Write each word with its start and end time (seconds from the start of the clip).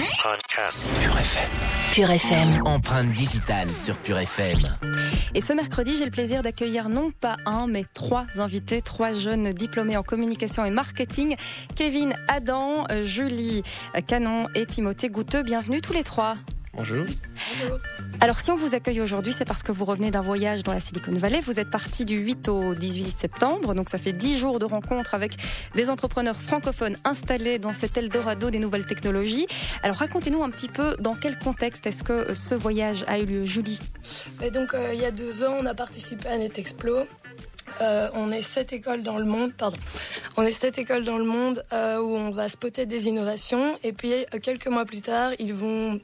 Podcast. 0.00 0.88
Pure 0.98 1.18
FM. 1.18 1.50
Pure 1.92 2.10
FM. 2.10 2.66
Empreinte 2.66 3.08
digitale 3.08 3.68
sur 3.70 3.98
Pure 3.98 4.18
FM. 4.20 4.58
Et 5.34 5.42
ce 5.42 5.52
mercredi, 5.52 5.94
j'ai 5.94 6.06
le 6.06 6.10
plaisir 6.10 6.40
d'accueillir 6.40 6.88
non 6.88 7.10
pas 7.10 7.36
un, 7.44 7.66
mais 7.66 7.84
trois 7.92 8.24
invités, 8.38 8.80
trois 8.80 9.12
jeunes 9.12 9.50
diplômés 9.50 9.98
en 9.98 10.02
communication 10.02 10.64
et 10.64 10.70
marketing. 10.70 11.36
Kevin 11.76 12.14
Adam, 12.28 12.86
Julie 13.02 13.62
Canon 14.06 14.48
et 14.54 14.64
Timothée 14.64 15.10
Gouteux. 15.10 15.42
Bienvenue 15.42 15.82
tous 15.82 15.92
les 15.92 16.04
trois. 16.04 16.34
Bonjour. 16.72 17.04
Alors 18.20 18.38
si 18.38 18.50
on 18.52 18.56
vous 18.56 18.74
accueille 18.76 19.00
aujourd'hui, 19.00 19.32
c'est 19.32 19.44
parce 19.44 19.62
que 19.62 19.72
vous 19.72 19.84
revenez 19.84 20.12
d'un 20.12 20.20
voyage 20.20 20.62
dans 20.62 20.72
la 20.72 20.78
Silicon 20.78 21.12
Valley. 21.12 21.40
Vous 21.40 21.58
êtes 21.58 21.68
parti 21.68 22.04
du 22.04 22.18
8 22.18 22.48
au 22.48 22.74
18 22.74 23.18
septembre, 23.18 23.74
donc 23.74 23.88
ça 23.88 23.98
fait 23.98 24.12
10 24.12 24.38
jours 24.38 24.58
de 24.60 24.64
rencontres 24.64 25.14
avec 25.14 25.32
des 25.74 25.90
entrepreneurs 25.90 26.36
francophones 26.36 26.96
installés 27.04 27.58
dans 27.58 27.72
cet 27.72 27.96
Eldorado 27.96 28.50
des 28.50 28.60
nouvelles 28.60 28.86
technologies. 28.86 29.46
Alors 29.82 29.96
racontez-nous 29.96 30.44
un 30.44 30.50
petit 30.50 30.68
peu 30.68 30.96
dans 31.00 31.14
quel 31.14 31.38
contexte 31.38 31.86
est-ce 31.86 32.04
que 32.04 32.34
ce 32.34 32.54
voyage 32.54 33.04
a 33.08 33.18
eu 33.18 33.26
lieu, 33.26 33.44
Julie? 33.44 33.80
Donc 34.52 34.74
euh, 34.74 34.90
il 34.94 35.00
y 35.00 35.04
a 35.04 35.10
deux 35.10 35.42
ans, 35.42 35.56
on 35.58 35.66
a 35.66 35.74
participé 35.74 36.28
à 36.28 36.38
NetExplo. 36.38 36.98
Euh, 37.80 38.08
on 38.14 38.30
est 38.30 38.42
sept 38.42 38.72
écoles 38.72 39.02
dans 39.02 39.18
le 39.18 39.24
monde, 39.24 39.52
pardon. 39.54 39.78
On 40.36 40.42
est 40.42 40.50
sept 40.50 40.78
écoles 40.78 41.04
dans 41.04 41.18
le 41.18 41.24
monde 41.24 41.62
euh, 41.72 41.98
où 41.98 42.14
on 42.14 42.30
va 42.30 42.48
spotter 42.48 42.86
des 42.86 43.08
innovations. 43.08 43.78
Et 43.82 43.92
puis 43.92 44.12
quelques 44.42 44.68
mois 44.68 44.84
plus 44.84 45.00
tard, 45.00 45.32
ils 45.38 45.54
vont 45.54 45.98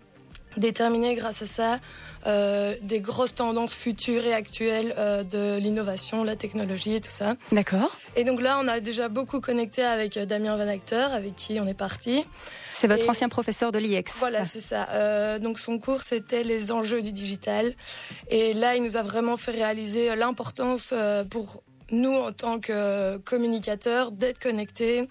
déterminer 0.56 1.14
grâce 1.14 1.42
à 1.42 1.46
ça 1.46 1.80
euh, 2.26 2.74
des 2.82 3.00
grosses 3.00 3.34
tendances 3.34 3.72
futures 3.72 4.24
et 4.26 4.34
actuelles 4.34 4.94
euh, 4.98 5.22
de 5.22 5.58
l'innovation, 5.58 6.24
la 6.24 6.34
technologie 6.34 6.94
et 6.94 7.00
tout 7.00 7.10
ça. 7.10 7.36
D'accord. 7.52 7.96
Et 8.16 8.24
donc 8.24 8.40
là, 8.40 8.58
on 8.60 8.66
a 8.66 8.80
déjà 8.80 9.08
beaucoup 9.08 9.40
connecté 9.40 9.82
avec 9.82 10.16
euh, 10.16 10.26
Damien 10.26 10.56
Van 10.56 10.68
Acteur, 10.68 11.12
avec 11.12 11.36
qui 11.36 11.60
on 11.60 11.66
est 11.66 11.74
parti. 11.74 12.24
C'est 12.72 12.88
votre 12.88 13.08
ancien 13.08 13.28
professeur 13.28 13.70
de 13.70 13.78
l'IEX. 13.78 14.12
Voilà, 14.18 14.44
c'est 14.44 14.60
ça. 14.60 15.38
donc 15.38 15.58
son 15.58 15.78
cours, 15.78 16.02
c'était 16.02 16.42
les 16.42 16.72
enjeux 16.72 17.00
du 17.00 17.12
digital. 17.12 17.74
Et 18.28 18.52
là, 18.52 18.76
il 18.76 18.82
nous 18.82 18.96
a 18.96 19.02
vraiment 19.02 19.36
fait 19.36 19.52
réaliser 19.52 20.14
l'importance 20.14 20.92
pour 21.30 21.62
nous, 21.90 22.14
en 22.14 22.32
tant 22.32 22.60
que 22.60 23.16
communicateurs, 23.18 24.12
d'être 24.12 24.38
connectés 24.38 25.08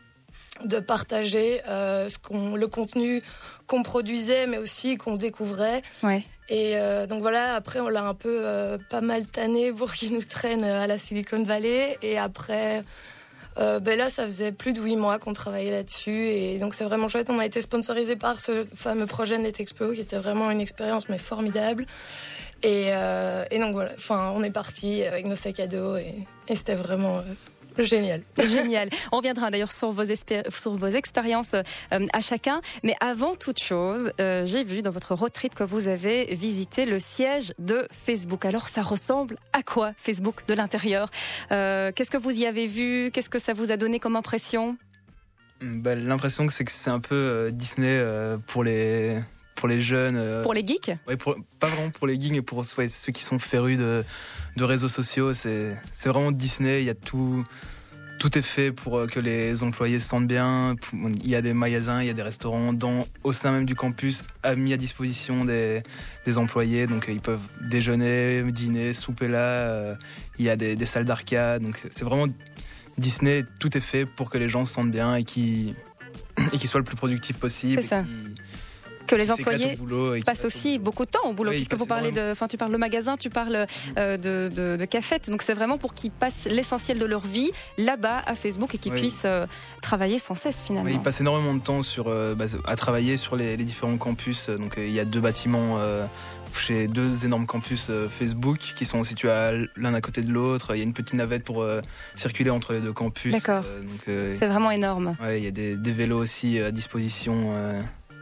de 0.64 0.80
partager 0.80 1.62
euh, 1.68 2.10
ce 2.10 2.18
qu'on, 2.18 2.56
le 2.56 2.68
contenu 2.68 3.22
qu'on 3.68 3.84
produisait, 3.84 4.48
mais 4.48 4.58
aussi 4.58 4.98
qu'on 4.98 5.16
découvrait. 5.16 5.82
Ouais. 6.02 6.24
Et 6.48 6.78
euh, 6.78 7.08
donc 7.08 7.22
voilà, 7.22 7.56
après, 7.56 7.80
on 7.80 7.90
l'a 7.90 8.04
un 8.04 8.14
peu 8.14 8.38
euh, 8.42 8.78
pas 8.90 9.02
mal 9.02 9.26
tanné 9.26 9.74
pour 9.74 9.92
qu'il 9.94 10.14
nous 10.14 10.24
traîne 10.24 10.64
à 10.64 10.88
la 10.88 10.98
Silicon 10.98 11.44
Valley. 11.44 11.98
Et 12.02 12.18
après, 12.18 12.84
ben 13.58 13.98
là, 13.98 14.10
ça 14.10 14.26
faisait 14.26 14.52
plus 14.52 14.74
de 14.74 14.82
huit 14.82 14.98
mois 14.98 15.18
qu'on 15.18 15.34
travaillait 15.34 15.72
là-dessus. 15.72 16.28
Et 16.28 16.58
donc 16.58 16.74
c'est 16.74 16.84
vraiment 16.84 17.08
chouette. 17.08 17.30
On 17.30 17.40
a 17.40 17.46
été 17.46 17.62
sponsorisé 17.62 18.16
par 18.16 18.40
ce 18.40 18.64
fameux 18.74 19.06
projet 19.06 19.38
NetExpo, 19.38 19.94
qui 19.94 20.02
était 20.02 20.18
vraiment 20.18 20.52
une 20.52 20.62
expérience 20.62 21.10
mais 21.10 21.18
formidable. 21.18 21.86
Et, 22.64 22.90
et 23.52 23.60
donc 23.60 23.74
voilà, 23.74 23.92
enfin, 23.96 24.34
on 24.36 24.44
est 24.44 24.52
parti 24.52 25.04
avec 25.04 25.28
nos 25.28 25.36
sacs 25.36 25.60
à 25.60 25.68
dos 25.68 25.96
et, 25.98 26.26
et 26.48 26.56
c'était 26.56 26.76
vraiment 26.76 27.22
Génial. 27.78 28.22
Génial. 28.38 28.90
On 29.12 29.18
reviendra 29.18 29.52
d'ailleurs 29.52 29.72
sur 29.72 29.92
vos, 29.92 30.04
sur 30.06 30.76
vos 30.76 30.88
expériences 30.88 31.54
euh, 31.54 32.06
à 32.14 32.22
chacun. 32.22 32.62
Mais 32.84 32.96
avant 33.00 33.36
toute 33.36 33.60
chose, 33.60 34.12
euh, 34.20 34.46
j'ai 34.46 34.64
vu 34.64 34.82
dans 34.82 34.92
votre 34.92 35.16
road 35.16 35.32
trip 35.32 35.56
que 35.56 35.64
vous 35.64 35.88
avez 35.88 36.34
visité 36.34 36.86
le 36.86 37.00
siège 37.00 37.54
de 37.60 37.88
Facebook. 37.92 38.46
Alors 38.46 38.68
ça 38.68 38.82
ressemble 38.82 39.38
à 39.54 39.64
quoi 39.64 39.94
Facebook 39.98 40.48
de 40.48 40.54
l'intérieur? 40.54 41.10
Euh, 41.52 41.92
Qu'est-ce 41.94 42.12
que 42.12 42.18
vous 42.18 42.32
y 42.32 42.46
avez 42.46 42.68
vu? 42.68 43.12
Qu'est-ce 43.12 43.30
que 43.30 43.40
ça 43.40 43.54
vous 43.54 43.72
a 43.72 43.78
donné 43.78 44.00
comme 44.00 44.16
impression? 44.16 44.78
Bah, 45.62 45.96
L'impression 45.96 46.48
c'est 46.50 46.66
que 46.66 46.72
c'est 46.72 46.90
un 46.90 47.00
peu 47.00 47.50
Disney 47.54 48.04
pour 48.48 48.64
les 48.64 49.20
pour 49.56 49.68
les 49.68 49.80
jeunes. 49.80 50.42
pour 50.44 50.54
les 50.54 50.66
geeks 50.66 50.92
Pas 51.60 51.68
vraiment 51.68 51.90
pour 51.90 52.08
les 52.08 52.20
geeks, 52.20 52.34
mais 52.34 52.42
pour 52.42 52.66
ceux 52.66 53.12
qui 53.12 53.24
sont 53.24 53.40
férus 53.40 53.78
de, 53.78 54.04
de 54.58 54.64
réseaux 54.64 54.90
sociaux. 54.90 55.34
C'est 55.34 55.78
vraiment 56.06 56.32
Disney. 56.32 56.82
Il 56.82 56.86
y 56.86 56.90
a 56.90 56.96
tout, 56.96 57.44
tout 58.20 58.38
est 58.38 58.42
fait 58.42 58.72
pour 58.72 58.98
euh, 58.98 59.08
que 59.08 59.20
les 59.20 59.64
employés 59.64 60.00
se 60.00 60.08
sentent 60.08 60.28
bien. 60.28 60.76
Il 60.94 61.30
y 61.30 61.36
a 61.36 61.42
des 61.42 61.54
magasins, 61.54 62.02
il 62.02 62.08
y 62.08 62.10
a 62.10 62.14
des 62.14 62.22
restaurants 62.22 62.74
dans, 62.74 63.08
au 63.24 63.34
sein 63.34 63.52
même 63.52 63.66
du 63.66 63.76
campus 63.76 64.24
mis 64.58 64.74
à 64.74 64.78
disposition 64.78 65.46
des, 65.46 65.84
des 66.26 66.38
employés. 66.38 66.88
Donc 66.88 67.10
euh, 67.10 67.12
ils 67.12 67.22
peuvent 67.22 67.48
déjeuner, 67.62 68.44
dîner, 68.52 68.94
souper 68.94 69.28
là. 69.28 69.38
Euh, 69.40 69.96
il 70.38 70.46
y 70.46 70.50
a 70.50 70.56
des, 70.56 70.76
des 70.76 70.86
salles 70.86 71.06
d'arcade. 71.06 71.62
Donc 71.62 71.86
c'est 71.90 72.04
vraiment 72.04 72.28
Disney. 72.98 73.44
Tout 73.60 73.78
est 73.78 73.82
fait 73.82 74.06
pour 74.06 74.30
que 74.30 74.38
les 74.38 74.50
gens 74.50 74.66
se 74.66 74.74
sentent 74.74 74.92
bien 74.92 75.16
et 75.16 75.24
qu'ils 75.24 75.76
et 76.54 76.58
soient 76.58 76.80
le 76.80 76.86
plus 76.86 76.98
productifs 76.98 77.38
possible. 77.38 77.82
C'est 77.82 77.90
ça 77.90 78.06
que 79.06 79.16
les 79.16 79.32
employés 79.32 79.78
passent 80.26 80.46
aussi 80.46 80.80
beaucoup 80.80 81.06
de 81.06 81.12
temps 81.12 81.28
au 81.28 81.34
boulot, 81.34 81.52
puisque 81.52 81.76
vous 81.76 81.86
parlez 81.86 82.12
de, 82.12 82.32
enfin, 82.32 82.48
tu 82.48 82.58
parles 82.58 82.72
de 82.72 82.78
magasin, 82.78 83.18
tu 83.18 83.30
parles 83.30 83.68
euh, 83.98 84.18
de, 84.18 84.50
de, 84.54 84.76
de 84.78 84.86
cafette, 84.86 85.30
donc 85.30 85.42
c'est 85.42 85.54
vraiment 85.54 85.78
pour 85.78 85.94
qu'ils 85.94 86.12
passent 86.12 86.46
l'essentiel 86.46 87.00
de 87.00 87.06
leur 87.06 87.22
vie 87.22 87.52
là-bas 87.78 88.22
à 88.26 88.36
Facebook 88.36 88.76
et 88.76 88.78
qu'ils 88.78 88.94
puissent 88.94 89.24
euh, 89.26 89.46
travailler 89.82 90.20
sans 90.20 90.36
cesse 90.36 90.62
finalement. 90.62 90.90
ils 90.90 91.02
passent 91.02 91.22
énormément 91.22 91.54
de 91.54 91.62
temps 91.62 91.84
sur, 91.84 92.08
euh, 92.08 92.36
bah, 92.36 92.46
à 92.66 92.76
travailler 92.76 93.18
sur 93.18 93.36
les, 93.36 93.58
les, 93.58 93.64
différents 93.64 93.98
campus. 93.98 94.50
Donc 94.50 94.76
il 94.78 94.92
y 94.92 95.00
a 95.00 95.06
deux 95.06 95.22
bâtiments 95.22 95.80
chez 96.54 96.88
deux 96.88 97.26
énormes 97.26 97.46
campus 97.46 97.92
Facebook 98.10 98.60
qui 98.60 98.86
sont 98.86 99.04
situés 99.04 99.30
l'un 99.76 99.94
à 99.94 100.02
côté 100.02 100.22
de 100.22 100.32
l'autre. 100.32 100.74
Il 100.74 100.78
y 100.78 100.82
a 100.82 100.84
une 100.84 100.94
petite 100.94 101.16
navette 101.16 101.44
pour 101.44 101.66
circuler 102.16 102.50
entre 102.50 102.74
les 102.74 102.80
deux 102.80 102.94
campus. 102.94 103.34
D'accord. 103.34 103.64
c'est 104.06 104.46
vraiment 104.46 104.72
énorme. 104.72 105.16
il 105.36 105.44
y 105.44 105.48
a 105.48 105.52
des, 105.52 105.76
des 105.76 105.92
vélos 105.92 106.20
aussi 106.20 106.60
à 106.60 106.72
disposition 106.72 107.52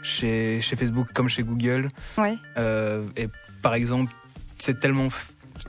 chez, 0.03 0.61
chez 0.61 0.75
Facebook 0.75 1.07
comme 1.13 1.29
chez 1.29 1.43
Google. 1.43 1.87
Ouais. 2.17 2.37
Euh, 2.57 3.05
et 3.17 3.29
par 3.61 3.73
exemple, 3.73 4.13
c'est 4.57 4.79
tellement 4.79 5.09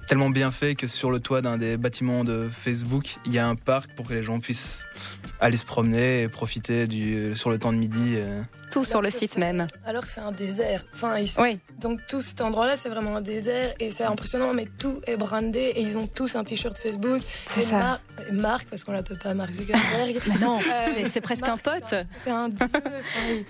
tellement 0.06 0.30
bien 0.30 0.50
fait 0.50 0.74
que 0.74 0.86
sur 0.86 1.10
le 1.10 1.20
toit 1.20 1.42
d'un 1.42 1.58
des 1.58 1.76
bâtiments 1.76 2.24
de 2.24 2.48
Facebook, 2.50 3.16
il 3.26 3.32
y 3.32 3.38
a 3.38 3.46
un 3.46 3.54
parc 3.54 3.92
pour 3.94 4.06
que 4.06 4.14
les 4.14 4.22
gens 4.22 4.40
puissent 4.40 4.80
aller 5.40 5.56
se 5.56 5.64
promener 5.64 6.22
et 6.22 6.28
profiter 6.28 6.86
du, 6.86 7.34
sur 7.34 7.50
le 7.50 7.58
temps 7.58 7.72
de 7.72 7.78
midi. 7.78 8.14
Euh. 8.16 8.42
Tout 8.70 8.84
sur 8.84 9.02
le 9.02 9.10
site 9.10 9.36
même. 9.36 9.66
Alors 9.84 10.04
que 10.04 10.10
c'est 10.10 10.20
un 10.20 10.32
désert. 10.32 10.84
Enfin, 10.94 11.16
oui. 11.38 11.60
Donc 11.80 12.00
tout 12.08 12.22
cet 12.22 12.40
endroit-là, 12.40 12.76
c'est 12.76 12.88
vraiment 12.88 13.16
un 13.16 13.20
désert 13.20 13.74
et 13.78 13.90
c'est 13.90 14.04
impressionnant, 14.04 14.52
mais 14.52 14.66
tout 14.78 15.00
est 15.06 15.16
brandé 15.16 15.72
et 15.76 15.82
ils 15.82 15.96
ont 15.96 16.06
tous 16.06 16.34
un 16.34 16.44
t-shirt 16.44 16.76
Facebook. 16.76 17.22
C'est 17.46 17.62
ça. 17.62 18.00
Marc, 18.32 18.66
parce 18.68 18.84
qu'on 18.84 18.92
l'appelle 18.92 19.18
pas 19.18 19.34
Mark 19.34 19.52
Zuckerberg. 19.52 20.18
mais 20.28 20.38
non, 20.40 20.58
euh, 20.58 21.06
c'est 21.12 21.20
presque 21.20 21.48
un 21.48 21.56
pote. 21.56 21.94
C'est 22.16 22.30
un 22.30 22.48
dieu 22.48 22.66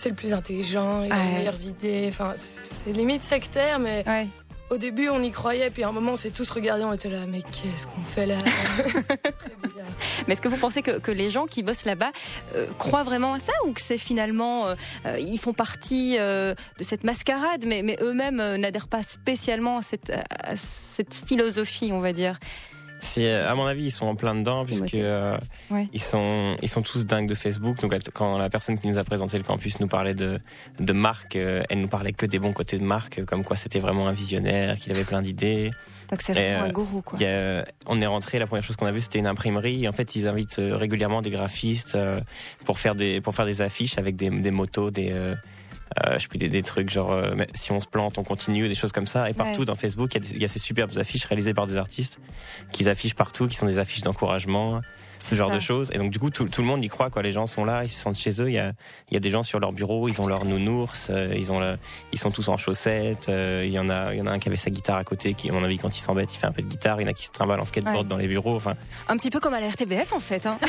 c'est 0.00 0.08
le 0.08 0.14
plus 0.14 0.32
intelligent, 0.32 1.04
il 1.04 1.12
a 1.12 1.24
les 1.24 1.32
meilleures 1.32 1.66
idées. 1.66 2.06
Enfin, 2.08 2.32
c'est 2.36 2.92
limite 2.92 3.22
sectaire, 3.22 3.78
mais 3.78 4.04
au 4.70 4.78
début, 4.78 5.08
on 5.08 5.20
y 5.20 5.32
croyait, 5.32 5.68
puis 5.70 5.82
à 5.82 5.88
un 5.88 5.92
moment, 5.92 6.12
on 6.12 6.16
s'est 6.16 6.30
tous 6.30 6.48
regardés, 6.48 6.84
on 6.84 6.92
était 6.92 7.10
là, 7.10 7.26
mais 7.28 7.42
qu'est-ce 7.42 7.88
qu'on 7.88 8.02
fait 8.02 8.24
là? 8.24 8.38
Très 8.38 9.56
bizarre. 9.62 9.84
Mais 10.26 10.34
est-ce 10.34 10.40
que 10.40 10.48
vous 10.48 10.56
pensez 10.56 10.80
que, 10.80 11.10
les 11.10 11.28
gens 11.28 11.46
qui 11.46 11.64
bossent 11.64 11.84
là-bas 11.84 12.12
euh, 12.54 12.68
croient 12.78 13.02
vraiment 13.02 13.34
à 13.34 13.40
ça 13.40 13.52
ou 13.66 13.72
que 13.72 13.80
c'est 13.80 13.98
finalement, 13.98 14.68
euh, 14.68 14.74
euh, 15.06 15.18
ils 15.18 15.38
font 15.38 15.52
partie 15.52 16.16
de 16.16 16.54
cette 16.78 17.02
mascarade, 17.02 17.64
mais, 17.66 17.82
mais 17.82 17.98
eux-mêmes 18.00 18.56
n'adhèrent 18.56 18.88
pas 18.88 19.02
spécialement 19.02 19.78
à 19.78 19.82
cette, 19.82 20.12
à 20.30 20.54
cette 20.54 21.14
philosophie, 21.14 21.90
on 21.92 22.00
va 22.00 22.12
dire? 22.12 22.38
Euh, 23.18 23.50
à 23.50 23.54
mon 23.54 23.66
avis, 23.66 23.84
ils 23.84 23.90
sont 23.90 24.06
en 24.06 24.14
plein 24.14 24.34
dedans 24.34 24.64
puisque 24.64 24.94
euh, 24.94 25.36
ils 25.92 26.00
sont 26.00 26.56
ils 26.62 26.68
sont 26.68 26.82
tous 26.82 27.06
dingues 27.06 27.28
de 27.28 27.34
Facebook. 27.34 27.80
Donc 27.80 27.94
quand 28.12 28.38
la 28.38 28.50
personne 28.50 28.78
qui 28.78 28.86
nous 28.88 28.98
a 28.98 29.04
présenté 29.04 29.38
le 29.38 29.44
campus 29.44 29.80
nous 29.80 29.88
parlait 29.88 30.14
de 30.14 30.38
de 30.78 30.92
Marc, 30.92 31.36
euh, 31.36 31.62
elle 31.70 31.80
nous 31.80 31.88
parlait 31.88 32.12
que 32.12 32.26
des 32.26 32.38
bons 32.38 32.52
côtés 32.52 32.78
de 32.78 32.84
Marc, 32.84 33.24
comme 33.24 33.44
quoi 33.44 33.56
c'était 33.56 33.78
vraiment 33.78 34.08
un 34.08 34.12
visionnaire, 34.12 34.78
qu'il 34.78 34.92
avait 34.92 35.04
plein 35.04 35.22
d'idées. 35.22 35.70
Donc 36.10 36.22
c'est 36.22 36.32
vraiment 36.32 36.64
un 36.64 36.72
gourou 36.72 37.02
quoi. 37.02 37.18
on 37.86 38.00
est 38.00 38.06
rentré, 38.06 38.40
la 38.40 38.46
première 38.48 38.64
chose 38.64 38.76
qu'on 38.76 38.86
a 38.86 38.92
vu 38.92 39.00
c'était 39.00 39.20
une 39.20 39.28
imprimerie. 39.28 39.88
En 39.88 39.92
fait, 39.92 40.16
ils 40.16 40.26
invitent 40.26 40.58
régulièrement 40.58 41.22
des 41.22 41.30
graphistes 41.30 41.96
pour 42.64 42.78
faire 42.78 42.94
des 42.94 43.20
pour 43.20 43.34
faire 43.34 43.46
des 43.46 43.62
affiches 43.62 43.96
avec 43.96 44.16
des, 44.16 44.28
des 44.28 44.50
motos, 44.50 44.90
des 44.90 45.14
euh, 45.98 46.14
je 46.14 46.22
sais 46.22 46.28
plus 46.28 46.38
des, 46.38 46.62
trucs 46.62 46.90
genre 46.90 47.12
euh, 47.12 47.34
si 47.54 47.72
on 47.72 47.80
se 47.80 47.86
plante, 47.86 48.18
on 48.18 48.22
continue, 48.22 48.68
des 48.68 48.74
choses 48.74 48.92
comme 48.92 49.06
ça. 49.06 49.28
Et 49.28 49.34
partout 49.34 49.64
dans 49.64 49.74
Facebook, 49.74 50.14
il 50.14 50.36
y, 50.36 50.40
y, 50.40 50.44
a 50.44 50.48
ces 50.48 50.60
superbes 50.60 50.96
affiches 50.98 51.24
réalisées 51.24 51.54
par 51.54 51.66
des 51.66 51.76
artistes 51.76 52.20
qui 52.72 52.88
affichent 52.88 53.14
partout, 53.14 53.48
qui 53.48 53.56
sont 53.56 53.66
des 53.66 53.78
affiches 53.78 54.02
d'encouragement 54.02 54.82
ce 55.30 55.36
genre 55.36 55.50
de 55.50 55.60
choses. 55.60 55.90
Et 55.92 55.98
donc 55.98 56.10
du 56.10 56.18
coup, 56.18 56.30
tout, 56.30 56.46
tout, 56.46 56.60
le 56.60 56.66
monde 56.66 56.84
y 56.84 56.88
croit. 56.88 57.08
Quoi. 57.10 57.22
Les 57.22 57.30
gens 57.30 57.46
sont 57.46 57.64
là, 57.64 57.84
ils 57.84 57.88
se 57.88 58.00
sentent 58.00 58.16
chez 58.16 58.42
eux. 58.42 58.48
Il 58.48 58.54
y 58.54 58.58
a, 58.58 58.72
il 59.10 59.14
y 59.14 59.16
a 59.16 59.20
des 59.20 59.30
gens 59.30 59.42
sur 59.42 59.60
leur 59.60 59.72
bureau, 59.72 60.08
ils 60.08 60.20
ont 60.20 60.26
leur 60.26 60.44
nounours, 60.44 61.08
euh, 61.10 61.32
ils 61.36 61.52
ont, 61.52 61.60
ils 62.12 62.18
sont 62.18 62.30
tous 62.30 62.48
en 62.48 62.56
chaussettes. 62.56 63.28
Euh, 63.28 63.62
il 63.64 63.72
y 63.72 63.78
en 63.78 63.88
a, 63.88 64.12
il 64.12 64.18
y 64.18 64.22
en 64.22 64.26
a 64.26 64.32
un 64.32 64.38
qui 64.38 64.48
avait 64.48 64.56
sa 64.56 64.70
guitare 64.70 64.96
à 64.96 65.04
côté, 65.04 65.34
qui, 65.34 65.48
à 65.48 65.52
mon 65.52 65.62
avis, 65.62 65.78
quand 65.78 65.96
il 65.96 66.00
s'embête, 66.00 66.34
il 66.34 66.38
fait 66.38 66.46
un 66.46 66.52
peu 66.52 66.62
de 66.62 66.68
guitare. 66.68 67.00
Il 67.00 67.04
y 67.04 67.06
en 67.06 67.10
a 67.10 67.12
qui 67.12 67.26
se 67.26 67.30
trimballent 67.30 67.60
en 67.60 67.64
skateboard 67.64 68.08
dans 68.08 68.16
les 68.16 68.26
bureaux. 68.26 68.56
Enfin, 68.56 68.74
un 69.08 69.16
petit 69.16 69.30
peu 69.30 69.38
comme 69.38 69.54
à 69.54 69.60
la 69.60 69.68
RTBF 69.68 70.12
en 70.12 70.20
fait. 70.20 70.46
Hein. 70.46 70.58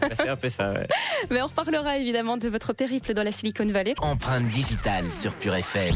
Bah, 0.00 0.08
c'est 0.14 0.28
un 0.28 0.36
peu 0.36 0.48
ça. 0.48 0.72
Ouais. 0.72 0.86
Mais 1.30 1.42
on 1.42 1.46
reparlera 1.46 1.98
évidemment 1.98 2.36
de 2.36 2.48
votre 2.48 2.72
périple 2.72 3.14
dans 3.14 3.22
la 3.22 3.30
Silicon 3.30 3.66
Valley. 3.66 3.94
Empreinte 3.98 4.48
digitale 4.48 5.10
sur 5.10 5.34
Pure 5.34 5.54
FM. 5.54 5.94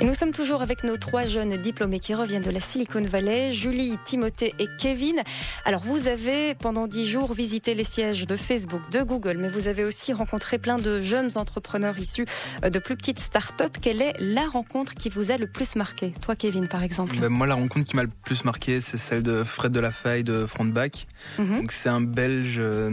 Et 0.00 0.04
nous 0.04 0.14
sommes 0.14 0.32
toujours 0.32 0.62
avec 0.62 0.84
nos 0.84 0.96
trois 0.96 1.24
jeunes 1.24 1.56
diplômés 1.56 1.98
qui 1.98 2.14
reviennent 2.14 2.42
de 2.42 2.50
la 2.50 2.60
Silicon 2.60 3.02
Valley, 3.02 3.52
Julie, 3.52 3.96
Timothée 4.04 4.54
et 4.58 4.66
Kevin. 4.78 5.22
Alors 5.64 5.80
vous 5.80 6.08
avez 6.08 6.54
pendant 6.54 6.86
dix 6.86 7.06
jours 7.06 7.32
visité 7.32 7.55
visité 7.56 7.74
les 7.74 7.84
sièges 7.84 8.26
de 8.26 8.36
Facebook, 8.36 8.82
de 8.90 9.02
Google, 9.02 9.38
mais 9.38 9.48
vous 9.48 9.66
avez 9.66 9.82
aussi 9.82 10.12
rencontré 10.12 10.58
plein 10.58 10.76
de 10.76 11.00
jeunes 11.00 11.38
entrepreneurs 11.38 11.98
issus 11.98 12.26
euh, 12.62 12.68
de 12.68 12.78
plus 12.78 12.96
petites 12.98 13.18
startups. 13.18 13.80
Quelle 13.80 14.02
est 14.02 14.12
la 14.18 14.46
rencontre 14.46 14.94
qui 14.94 15.08
vous 15.08 15.30
a 15.30 15.38
le 15.38 15.46
plus 15.46 15.74
marqué? 15.74 16.12
Toi, 16.20 16.36
Kevin, 16.36 16.68
par 16.68 16.82
exemple. 16.82 17.16
Ben, 17.18 17.30
moi, 17.30 17.46
la 17.46 17.54
rencontre 17.54 17.86
qui 17.86 17.96
m'a 17.96 18.02
le 18.02 18.10
plus 18.26 18.44
marqué, 18.44 18.82
c'est 18.82 18.98
celle 18.98 19.22
de 19.22 19.42
Fred 19.42 19.72
de 19.72 19.80
la 19.80 19.90
Faille 19.90 20.22
de 20.22 20.44
Frontback. 20.44 21.06
Mhm. 21.38 21.60
Donc, 21.60 21.72
c'est 21.72 21.88
un 21.88 22.02
Belge, 22.02 22.56
euh, 22.58 22.90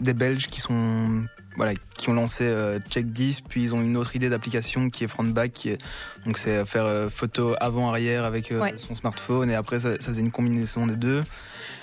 des 0.00 0.12
Belges 0.12 0.48
qui 0.48 0.58
sont 0.58 1.22
voilà, 1.56 1.72
qui 1.96 2.08
ont 2.08 2.14
lancé 2.14 2.44
euh, 2.44 2.78
Check 2.88 3.12
10, 3.12 3.42
puis 3.42 3.62
ils 3.62 3.74
ont 3.74 3.82
une 3.82 3.96
autre 3.96 4.14
idée 4.16 4.28
d'application 4.28 4.88
qui 4.88 5.04
est 5.04 5.08
Frontback, 5.08 5.52
qui 5.52 5.76
donc 6.24 6.38
c'est 6.38 6.64
faire 6.64 6.84
euh, 6.84 7.08
photo 7.10 7.54
avant-arrière 7.60 8.24
avec 8.24 8.52
euh, 8.52 8.66
son 8.76 8.94
smartphone, 8.94 9.50
et 9.50 9.54
après 9.54 9.80
ça, 9.80 9.94
faisait 9.98 10.22
une 10.22 10.30
combinaison 10.30 10.86
des 10.86 10.96
deux. 10.96 11.22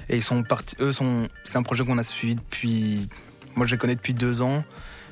Et 0.09 0.15
ils 0.15 0.23
sont 0.23 0.43
partis, 0.43 0.75
eux 0.79 0.91
sont, 0.91 1.27
c'est 1.43 1.57
un 1.57 1.63
projet 1.63 1.83
qu'on 1.83 1.97
a 1.97 2.03
suivi 2.03 2.35
depuis, 2.35 3.09
moi 3.55 3.65
je 3.65 3.73
les 3.73 3.77
connais 3.77 3.95
depuis 3.95 4.13
deux 4.13 4.41
ans, 4.41 4.63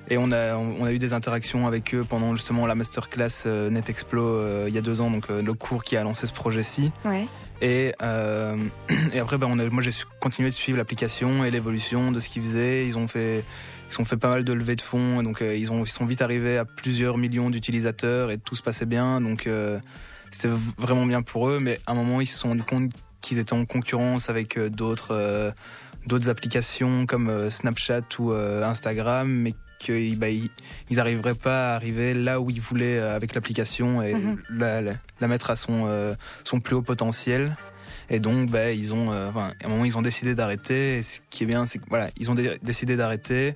et 0.07 0.17
on 0.17 0.31
a, 0.31 0.55
on 0.55 0.85
a 0.85 0.91
eu 0.93 0.99
des 0.99 1.13
interactions 1.13 1.67
avec 1.67 1.93
eux 1.93 2.05
pendant 2.07 2.35
justement 2.35 2.65
la 2.67 2.75
masterclass 2.75 3.45
NetExplo 3.45 4.67
il 4.67 4.73
y 4.73 4.77
a 4.77 4.81
deux 4.81 5.01
ans, 5.01 5.09
donc 5.09 5.29
le 5.29 5.53
cours 5.53 5.83
qui 5.83 5.97
a 5.97 6.03
lancé 6.03 6.27
ce 6.27 6.33
projet-ci. 6.33 6.91
Et, 7.61 7.93
et 9.13 9.19
après, 9.19 9.37
ben, 9.37 9.47
on 9.49 9.59
a, 9.59 9.65
moi 9.69 9.81
j'ai 9.81 9.91
continué 10.19 10.49
de 10.49 10.55
suivre 10.55 10.77
l'application 10.77 11.43
et 11.43 11.51
l'évolution 11.51 12.11
de 12.11 12.19
ce 12.19 12.29
qu'ils 12.29 12.43
faisaient. 12.43 12.85
Ils 12.85 12.97
ont 12.97 13.07
fait 13.07 13.43
ils 13.91 14.01
ont 14.01 14.05
fait 14.05 14.17
pas 14.17 14.29
mal 14.29 14.43
de 14.43 14.53
levées 14.53 14.75
de 14.75 14.81
fonds, 14.81 15.23
donc 15.23 15.41
euh, 15.41 15.55
ils, 15.55 15.71
ont, 15.71 15.83
ils 15.83 15.89
sont 15.89 16.05
vite 16.05 16.21
arrivés 16.21 16.57
à 16.57 16.65
plusieurs 16.65 17.17
millions 17.17 17.49
d'utilisateurs 17.49 18.31
et 18.31 18.37
tout 18.37 18.55
se 18.55 18.63
passait 18.63 18.85
bien, 18.87 19.21
donc 19.21 19.47
euh, 19.47 19.79
c'était 20.31 20.49
vraiment 20.77 21.05
bien 21.05 21.21
pour 21.21 21.49
eux. 21.49 21.59
Mais 21.61 21.79
à 21.85 21.91
un 21.91 21.95
moment, 21.95 22.19
ils 22.19 22.25
se 22.25 22.37
sont 22.37 22.49
rendus 22.49 22.63
compte 22.63 22.91
qu'ils 23.25 23.39
étaient 23.39 23.53
en 23.53 23.65
concurrence 23.65 24.29
avec 24.29 24.57
euh, 24.57 24.69
d'autres 24.69 25.53
d'autres 26.05 26.29
applications 26.29 27.07
comme 27.07 27.49
Snapchat 27.49 28.03
ou 28.19 28.31
Instagram, 28.31 29.27
mais 29.27 29.55
qu'ils 29.79 30.19
bah, 30.19 30.27
ils, 30.29 30.99
arriveraient 30.99 31.33
pas 31.33 31.71
à 31.71 31.75
arriver 31.75 32.13
là 32.13 32.39
où 32.39 32.51
ils 32.51 32.61
voulaient 32.61 32.99
avec 32.99 33.33
l'application 33.33 34.03
et 34.03 34.13
mhm. 34.13 34.37
la, 34.51 34.81
la, 34.83 35.27
mettre 35.27 35.49
à 35.49 35.55
son, 35.55 36.15
son 36.43 36.59
plus 36.59 36.75
haut 36.75 36.83
potentiel. 36.83 37.55
Et 38.09 38.19
donc, 38.19 38.49
bah, 38.49 38.71
ils 38.71 38.93
ont, 38.93 39.11
à 39.11 39.53
un 39.63 39.67
moment, 39.67 39.85
ils 39.85 39.97
ont 39.97 40.01
décidé 40.01 40.35
d'arrêter. 40.35 40.97
Et 40.97 41.03
ce 41.03 41.19
qui 41.29 41.43
est 41.43 41.47
bien, 41.47 41.65
c'est 41.65 41.79
que 41.79 41.85
voilà, 41.89 42.09
ils 42.17 42.29
ont 42.31 42.35
décidé 42.61 42.95
d'arrêter. 42.95 43.55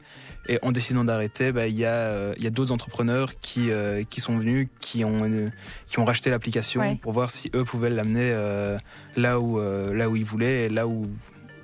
Et 0.49 0.57
en 0.63 0.71
décidant 0.71 1.03
d'arrêter, 1.03 1.51
bah, 1.51 1.67
il 1.67 1.77
y 1.77 1.85
a, 1.85 1.93
euh, 1.93 2.33
y 2.39 2.47
a 2.47 2.49
d'autres 2.49 2.71
entrepreneurs 2.71 3.39
qui, 3.39 3.69
euh, 3.69 4.03
qui 4.09 4.19
sont 4.19 4.37
venus, 4.39 4.67
qui 4.79 5.05
ont, 5.05 5.51
qui 5.85 5.99
ont 5.99 6.05
racheté 6.05 6.31
l'application 6.31 6.95
pour 6.97 7.11
voir 7.11 7.29
si 7.29 7.51
eux 7.53 7.63
pouvaient 7.63 7.91
l'amener 7.91 8.31
euh, 8.31 8.77
là, 9.15 9.39
où, 9.39 9.59
là 9.59 10.09
où 10.09 10.15
ils 10.15 10.25
voulaient 10.25 10.65
et 10.65 10.69
là 10.69 10.87
où 10.87 11.05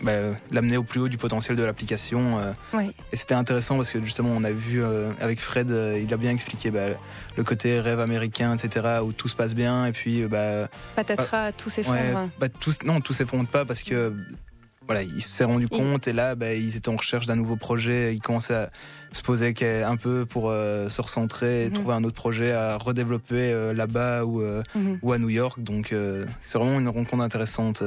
bah, 0.01 0.13
l'amener 0.51 0.77
au 0.77 0.83
plus 0.83 0.99
haut 0.99 1.09
du 1.09 1.17
potentiel 1.17 1.57
de 1.57 1.63
l'application. 1.63 2.39
Et 3.11 3.15
c'était 3.15 3.35
intéressant 3.35 3.77
parce 3.77 3.91
que 3.91 4.03
justement, 4.03 4.31
on 4.35 4.43
a 4.43 4.51
vu 4.51 4.83
avec 5.19 5.39
Fred, 5.39 5.69
il 5.69 6.13
a 6.13 6.17
bien 6.17 6.31
expliqué 6.31 6.71
bah, 6.71 6.85
le 7.37 7.43
côté 7.43 7.79
rêve 7.79 7.99
américain, 7.99 8.55
etc., 8.55 8.99
où 9.03 9.13
tout 9.13 9.27
se 9.27 9.35
passe 9.35 9.55
bien 9.55 9.85
et 9.85 9.91
puis. 9.91 10.23
Bah, 10.23 10.67
Patatras, 10.95 11.51
tout 11.53 11.69
s'effondre. 11.69 12.29
bah, 12.39 12.49
tout, 12.49 12.73
non, 12.85 13.01
tout 13.01 13.13
s'effondre 13.13 13.47
pas 13.47 13.65
parce 13.65 13.83
que 13.83 14.13
voilà, 14.85 15.01
il 15.01 15.21
s'est 15.21 15.43
rendu 15.43 15.67
compte 15.67 16.07
et 16.07 16.13
là, 16.13 16.35
bah, 16.35 16.53
ils 16.53 16.77
étaient 16.77 16.89
en 16.89 16.95
recherche 16.95 17.25
d'un 17.25 17.35
nouveau 17.35 17.55
projet. 17.55 18.13
Ils 18.13 18.19
commençaient 18.19 18.53
à 18.53 18.69
se 19.11 19.21
poser 19.21 19.53
un 19.83 19.97
peu 19.97 20.25
pour 20.25 20.49
euh, 20.49 20.89
se 20.89 21.01
recentrer 21.01 21.63
et 21.63 21.67
mhm. 21.67 21.73
trouver 21.73 21.93
un 21.93 22.03
autre 22.03 22.15
projet 22.15 22.51
à 22.51 22.77
redévelopper 22.77 23.51
euh, 23.51 23.73
là-bas 23.73 24.25
ou, 24.25 24.41
euh, 24.41 24.61
mhm. 24.75 24.99
ou 25.01 25.11
à 25.13 25.17
New 25.17 25.29
York. 25.29 25.61
Donc, 25.61 25.93
c'est 26.41 26.57
vraiment 26.57 26.79
une 26.79 26.89
rencontre 26.89 27.23
intéressante. 27.23 27.83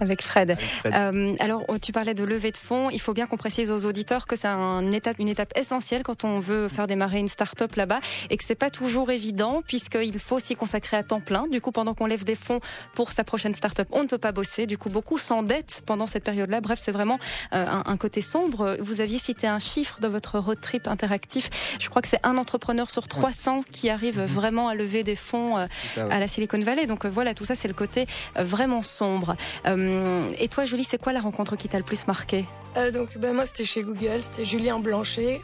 Avec 0.00 0.22
Fred. 0.22 0.56
Euh, 0.86 1.34
alors, 1.38 1.64
oh, 1.68 1.78
tu 1.78 1.92
parlais 1.92 2.14
de 2.14 2.24
levée 2.24 2.50
de 2.50 2.56
fonds. 2.56 2.90
Il 2.90 3.00
faut 3.00 3.12
bien 3.12 3.26
qu'on 3.26 3.36
précise 3.36 3.70
aux 3.70 3.84
auditeurs 3.86 4.26
que 4.26 4.36
c'est 4.36 4.48
une 4.48 4.94
étape, 4.94 5.18
une 5.18 5.28
étape 5.28 5.52
essentielle 5.56 6.02
quand 6.02 6.24
on 6.24 6.40
veut 6.40 6.68
faire 6.68 6.86
démarrer 6.86 7.18
une 7.18 7.28
start-up 7.28 7.74
là-bas 7.76 8.00
et 8.30 8.36
que 8.36 8.44
c'est 8.44 8.54
pas 8.56 8.70
toujours 8.70 9.10
évident 9.10 9.62
puisqu'il 9.66 10.18
faut 10.18 10.38
s'y 10.38 10.56
consacrer 10.56 10.96
à 10.96 11.02
temps 11.02 11.20
plein. 11.20 11.46
Du 11.46 11.60
coup, 11.60 11.72
pendant 11.72 11.94
qu'on 11.94 12.06
lève 12.06 12.24
des 12.24 12.34
fonds 12.34 12.60
pour 12.94 13.12
sa 13.12 13.22
prochaine 13.24 13.54
start-up, 13.54 13.88
on 13.92 14.02
ne 14.02 14.08
peut 14.08 14.18
pas 14.18 14.32
bosser. 14.32 14.66
Du 14.66 14.78
coup, 14.78 14.90
beaucoup 14.90 15.18
s'endettent 15.18 15.82
pendant 15.86 16.06
cette 16.06 16.24
période-là. 16.24 16.60
Bref, 16.60 16.80
c'est 16.82 16.92
vraiment 16.92 17.18
euh, 17.52 17.66
un, 17.68 17.96
côté 17.96 18.22
sombre. 18.22 18.76
Vous 18.80 19.00
aviez 19.00 19.18
cité 19.18 19.46
un 19.46 19.58
chiffre 19.58 20.00
de 20.00 20.08
votre 20.08 20.38
road 20.38 20.60
trip 20.60 20.88
interactif. 20.88 21.50
Je 21.78 21.88
crois 21.88 22.02
que 22.02 22.08
c'est 22.08 22.24
un 22.24 22.38
entrepreneur 22.38 22.90
sur 22.90 23.06
300 23.08 23.62
qui 23.70 23.90
arrive 23.90 24.20
mhm. 24.20 24.26
vraiment 24.26 24.68
à 24.68 24.74
lever 24.74 25.04
des 25.04 25.16
fonds 25.16 25.58
euh, 25.58 25.66
à 25.96 26.18
la 26.18 26.26
Silicon 26.26 26.58
Valley. 26.60 26.86
Donc 26.86 27.06
voilà, 27.06 27.34
tout 27.34 27.44
ça, 27.44 27.54
c'est 27.54 27.68
le 27.68 27.74
côté 27.74 28.06
vraiment 28.36 28.82
sombre. 28.82 29.36
Euh, 29.66 29.91
et 30.38 30.48
toi, 30.48 30.64
Julie, 30.64 30.84
c'est 30.84 31.00
quoi 31.00 31.12
la 31.12 31.20
rencontre 31.20 31.56
qui 31.56 31.68
t'a 31.68 31.78
le 31.78 31.84
plus 31.84 32.06
marqué 32.06 32.44
euh, 32.76 32.90
Donc, 32.90 33.16
ben, 33.18 33.34
moi, 33.34 33.46
c'était 33.46 33.64
chez 33.64 33.82
Google, 33.82 34.22
c'était 34.22 34.44
Julien 34.44 34.78
Blanchet. 34.78 35.40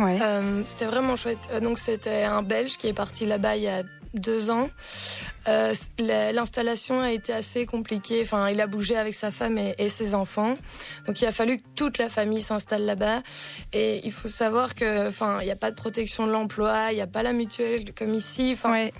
Ouais. 0.00 0.18
Euh, 0.20 0.62
c'était 0.64 0.86
vraiment 0.86 1.16
chouette. 1.16 1.38
Donc, 1.62 1.78
c'était 1.78 2.24
un 2.24 2.42
Belge 2.42 2.76
qui 2.76 2.88
est 2.88 2.92
parti 2.92 3.26
là-bas 3.26 3.56
il 3.56 3.62
y 3.62 3.68
a 3.68 3.82
deux 4.14 4.50
ans. 4.50 4.70
L'installation 5.98 7.00
a 7.00 7.12
été 7.12 7.32
assez 7.32 7.66
compliquée. 7.66 8.20
Enfin, 8.22 8.48
il 8.50 8.60
a 8.60 8.66
bougé 8.66 8.96
avec 8.96 9.14
sa 9.14 9.30
femme 9.30 9.58
et, 9.58 9.88
ses 9.88 10.14
enfants. 10.14 10.54
Donc, 11.06 11.20
il 11.20 11.26
a 11.26 11.32
fallu 11.32 11.58
que 11.58 11.64
toute 11.74 11.98
la 11.98 12.08
famille 12.08 12.42
s'installe 12.42 12.84
là-bas. 12.84 13.22
Et 13.72 14.00
il 14.04 14.12
faut 14.12 14.28
savoir 14.28 14.74
que, 14.74 15.08
enfin, 15.08 15.38
il 15.40 15.46
n'y 15.46 15.50
a 15.50 15.56
pas 15.56 15.70
de 15.70 15.76
protection 15.76 16.26
de 16.26 16.32
l'emploi, 16.32 16.92
il 16.92 16.96
n'y 16.96 17.00
a 17.00 17.06
pas 17.06 17.22
la 17.22 17.32
mutuelle 17.32 17.92
comme 17.94 18.14
ici. 18.14 18.50
Enfin, 18.52 18.72
ouais. 18.72 18.92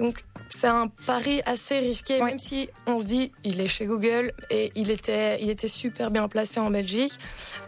Donc 0.00 0.24
c'est 0.48 0.66
un 0.66 0.88
pari 1.06 1.42
assez 1.46 1.78
risqué, 1.78 2.20
même 2.20 2.38
si 2.38 2.68
on 2.86 2.98
se 2.98 3.04
dit 3.04 3.30
il 3.44 3.60
est 3.60 3.68
chez 3.68 3.86
Google 3.86 4.32
et 4.50 4.72
il 4.74 4.90
était, 4.90 5.40
il 5.42 5.50
était 5.50 5.68
super 5.68 6.10
bien 6.10 6.26
placé 6.26 6.58
en 6.58 6.70
Belgique, 6.70 7.12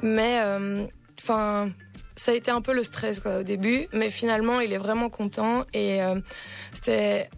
mais 0.01 0.41
euh, 0.41 0.85
enfin. 1.21 1.71
ça 2.17 2.33
a 2.33 2.35
été 2.35 2.51
un 2.51 2.61
peu 2.61 2.73
le 2.73 2.83
stress 2.83 3.21
au 3.27 3.43
début, 3.43 3.87
mais 3.93 4.11
finalement 4.11 4.61
il 4.61 4.73
est 4.73 4.79
vraiment 4.79 5.11
content 5.11 5.65
et 5.73 6.03
euh, 6.03 6.21
c'était 6.73 7.29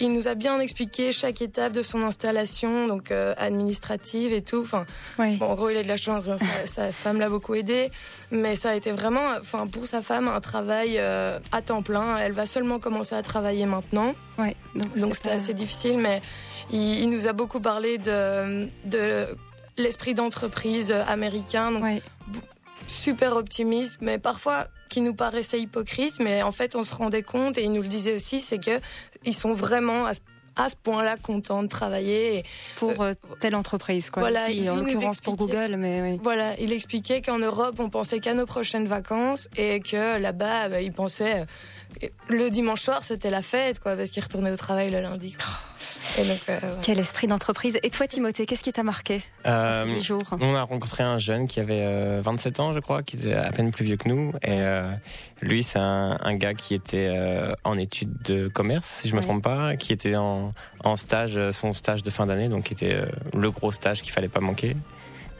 il 0.00 0.12
nous 0.12 0.28
a 0.28 0.34
bien 0.34 0.58
expliqué 0.60 1.12
chaque 1.12 1.42
étape 1.42 1.72
de 1.72 1.82
son 1.82 2.02
installation, 2.02 2.86
donc 2.86 3.10
euh, 3.10 3.34
administrative 3.38 4.32
et 4.32 4.42
tout. 4.42 4.60
Enfin, 4.62 4.84
en 5.18 5.54
gros, 5.54 5.70
il 5.70 5.76
a 5.76 5.82
de 5.82 5.88
la 5.88 5.96
chance. 5.96 6.28
Hein, 6.28 6.36
sa, 6.64 6.92
femme 6.92 7.18
l'a 7.18 7.28
beaucoup 7.28 7.54
aidé, 7.54 7.90
mais 8.30 8.56
ça 8.56 8.70
a 8.70 8.74
été 8.74 8.90
vraiment, 8.90 9.34
enfin, 9.38 9.66
pour 9.66 9.86
sa 9.86 10.02
femme, 10.02 10.28
un 10.28 10.40
travail 10.40 10.96
euh, 10.98 11.38
à 11.52 11.62
temps 11.62 11.82
plein. 11.82 12.16
Elle 12.18 12.32
va 12.32 12.46
seulement 12.46 12.78
commencer 12.78 13.14
à 13.14 13.22
travailler 13.22 13.66
maintenant. 13.66 14.14
Ouais, 14.38 14.56
donc 14.96 15.14
c'était 15.14 15.30
assez 15.30 15.54
difficile, 15.54 15.98
mais 15.98 16.20
il, 16.70 17.08
nous 17.08 17.26
a 17.26 17.32
beaucoup 17.32 17.60
parlé 17.60 17.98
de, 17.98 18.68
de 18.84 19.26
l'esprit 19.76 20.14
d'entreprise 20.14 20.92
américain. 20.92 21.72
Donc, 21.72 22.02
super 22.86 23.36
optimiste, 23.36 23.98
mais 24.00 24.18
parfois 24.18 24.66
qui 24.90 25.00
nous 25.00 25.14
paraissait 25.14 25.60
hypocrite, 25.60 26.20
mais 26.20 26.42
en 26.42 26.52
fait 26.52 26.76
on 26.76 26.82
se 26.82 26.94
rendait 26.94 27.22
compte 27.22 27.56
et 27.56 27.62
il 27.62 27.72
nous 27.72 27.80
le 27.80 27.88
disait 27.88 28.14
aussi, 28.14 28.40
c'est 28.42 28.58
que 28.58 28.80
ils 29.24 29.34
sont 29.34 29.54
vraiment 29.54 30.04
à 30.56 30.68
ce 30.68 30.76
point-là 30.82 31.16
contents 31.16 31.62
de 31.62 31.68
travailler 31.68 32.42
pour 32.76 33.00
euh, 33.00 33.12
telle 33.38 33.54
entreprise 33.54 34.10
quoi. 34.10 34.20
Voilà, 34.20 34.46
en 34.70 34.76
l'occurrence 34.76 35.20
pour 35.20 35.36
Google 35.36 35.76
mais 35.78 36.02
oui. 36.02 36.20
Voilà, 36.22 36.58
il 36.58 36.72
expliquait 36.72 37.22
qu'en 37.22 37.38
Europe 37.38 37.76
on 37.78 37.88
pensait 37.88 38.20
qu'à 38.20 38.34
nos 38.34 38.46
prochaines 38.46 38.86
vacances 38.86 39.48
et 39.56 39.80
que 39.80 40.20
là-bas 40.20 40.68
bah, 40.68 40.82
il 40.82 40.92
pensait 40.92 41.46
le 42.28 42.50
dimanche 42.50 42.80
soir, 42.80 43.04
c'était 43.04 43.30
la 43.30 43.42
fête, 43.42 43.80
quoi, 43.80 43.96
parce 43.96 44.10
qu'il 44.10 44.22
retournait 44.22 44.50
au 44.50 44.56
travail 44.56 44.90
le 44.90 45.00
lundi. 45.00 45.36
Euh, 46.18 46.58
Quel 46.82 46.98
esprit 46.98 47.26
d'entreprise. 47.26 47.78
Et 47.82 47.90
toi, 47.90 48.06
Timothée, 48.06 48.46
qu'est-ce 48.46 48.62
qui 48.62 48.72
t'a 48.72 48.82
marqué 48.82 49.22
euh, 49.46 50.00
jours? 50.00 50.22
On 50.40 50.54
a 50.54 50.62
rencontré 50.62 51.02
un 51.02 51.18
jeune 51.18 51.46
qui 51.46 51.60
avait 51.60 52.20
27 52.20 52.58
euh, 52.58 52.62
ans, 52.62 52.72
je 52.72 52.80
crois, 52.80 53.02
qui 53.02 53.16
était 53.16 53.34
à 53.34 53.50
peine 53.52 53.70
plus 53.70 53.84
vieux 53.84 53.96
que 53.96 54.08
nous. 54.08 54.32
Et 54.42 54.60
lui, 55.40 55.62
c'est 55.62 55.78
un, 55.78 56.34
gars 56.34 56.54
qui 56.54 56.74
était 56.74 57.10
en 57.64 57.78
études 57.78 58.14
de 58.22 58.48
commerce, 58.48 59.00
si 59.02 59.08
je 59.08 59.16
me 59.16 59.20
trompe 59.20 59.42
pas, 59.42 59.76
qui 59.76 59.92
était 59.92 60.16
en, 60.16 60.52
en 60.84 60.96
stage, 60.96 61.38
son 61.52 61.72
stage 61.72 62.02
de 62.02 62.10
fin 62.10 62.26
d'année, 62.26 62.48
donc 62.48 62.64
qui 62.64 62.72
était 62.72 63.02
le 63.34 63.50
gros 63.50 63.72
stage 63.72 64.02
qu'il 64.02 64.12
fallait 64.12 64.28
pas 64.28 64.40
manquer 64.40 64.76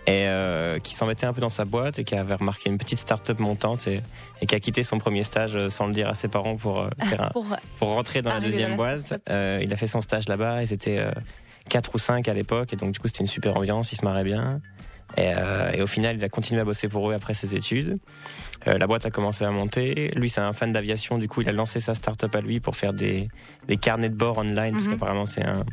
et 0.06 0.26
euh, 0.26 0.78
qui 0.78 0.94
s'en 0.94 1.06
mettait 1.06 1.26
un 1.26 1.32
peu 1.32 1.40
dans 1.40 1.50
sa 1.50 1.64
boîte 1.64 1.98
et 1.98 2.04
qui 2.04 2.14
avait 2.14 2.34
remarqué 2.34 2.70
une 2.70 2.78
petite 2.78 2.98
start-up 2.98 3.38
montante 3.38 3.86
et, 3.86 4.02
qui 4.46 4.54
a 4.54 4.60
quitté 4.60 4.82
son 4.82 4.98
premier 4.98 5.24
stage 5.24 5.56
euh, 5.56 5.68
sans 5.68 5.86
le 5.86 5.92
dire 5.92 6.08
à 6.08 6.14
ses 6.14 6.28
parents 6.28 6.56
pour, 6.56 6.80
euh, 6.80 6.88
pour, 7.32 7.46
pour, 7.78 7.88
rentrer 7.88 8.22
dans 8.22 8.32
la 8.32 8.40
deuxième 8.40 8.76
boîte. 8.76 9.20
il 9.28 9.72
a 9.72 9.76
fait 9.76 9.86
son 9.86 10.00
stage 10.00 10.28
là-bas 10.28 10.62
et 10.62 10.66
c'était 10.66 11.04
4 11.68 11.94
ou 11.94 11.98
5 11.98 12.28
à 12.28 12.34
l'époque 12.34 12.72
et 12.72 12.76
donc 12.76 12.92
du 12.92 12.98
coup 12.98 13.08
c'était 13.08 13.20
une 13.20 13.26
super 13.26 13.56
ambiance, 13.56 13.92
il 13.92 13.96
se 13.96 14.04
marrait 14.04 14.24
bien. 14.24 14.60
Et, 15.16 15.32
et, 15.74 15.82
au 15.82 15.88
final, 15.88 16.16
il 16.16 16.24
a 16.24 16.28
continué 16.28 16.60
à 16.60 16.64
bosser 16.64 16.88
pour 16.88 17.10
eux 17.10 17.14
après 17.14 17.34
ses 17.34 17.56
études. 17.56 17.98
la 18.64 18.86
boîte 18.86 19.06
a 19.06 19.10
commencé 19.10 19.44
à 19.44 19.50
monter. 19.50 20.08
Lui, 20.14 20.28
c'est 20.28 20.40
un 20.40 20.52
fan 20.52 20.70
d'aviation. 20.70 21.18
Du 21.18 21.26
coup, 21.26 21.42
il 21.42 21.48
a 21.48 21.52
lancé 21.52 21.80
sa 21.80 21.96
start-up 21.96 22.32
à 22.32 22.40
lui 22.40 22.60
pour 22.60 22.76
faire 22.76 22.92
des, 22.92 23.26
des 23.66 23.76
carnets 23.76 24.08
de 24.08 24.14
bord 24.14 24.38
online, 24.38 24.74
parce 24.74 24.84
mhm. 24.84 24.92
qu'apparemment, 24.92 25.26
c'est 25.26 25.44
un, 25.44 25.64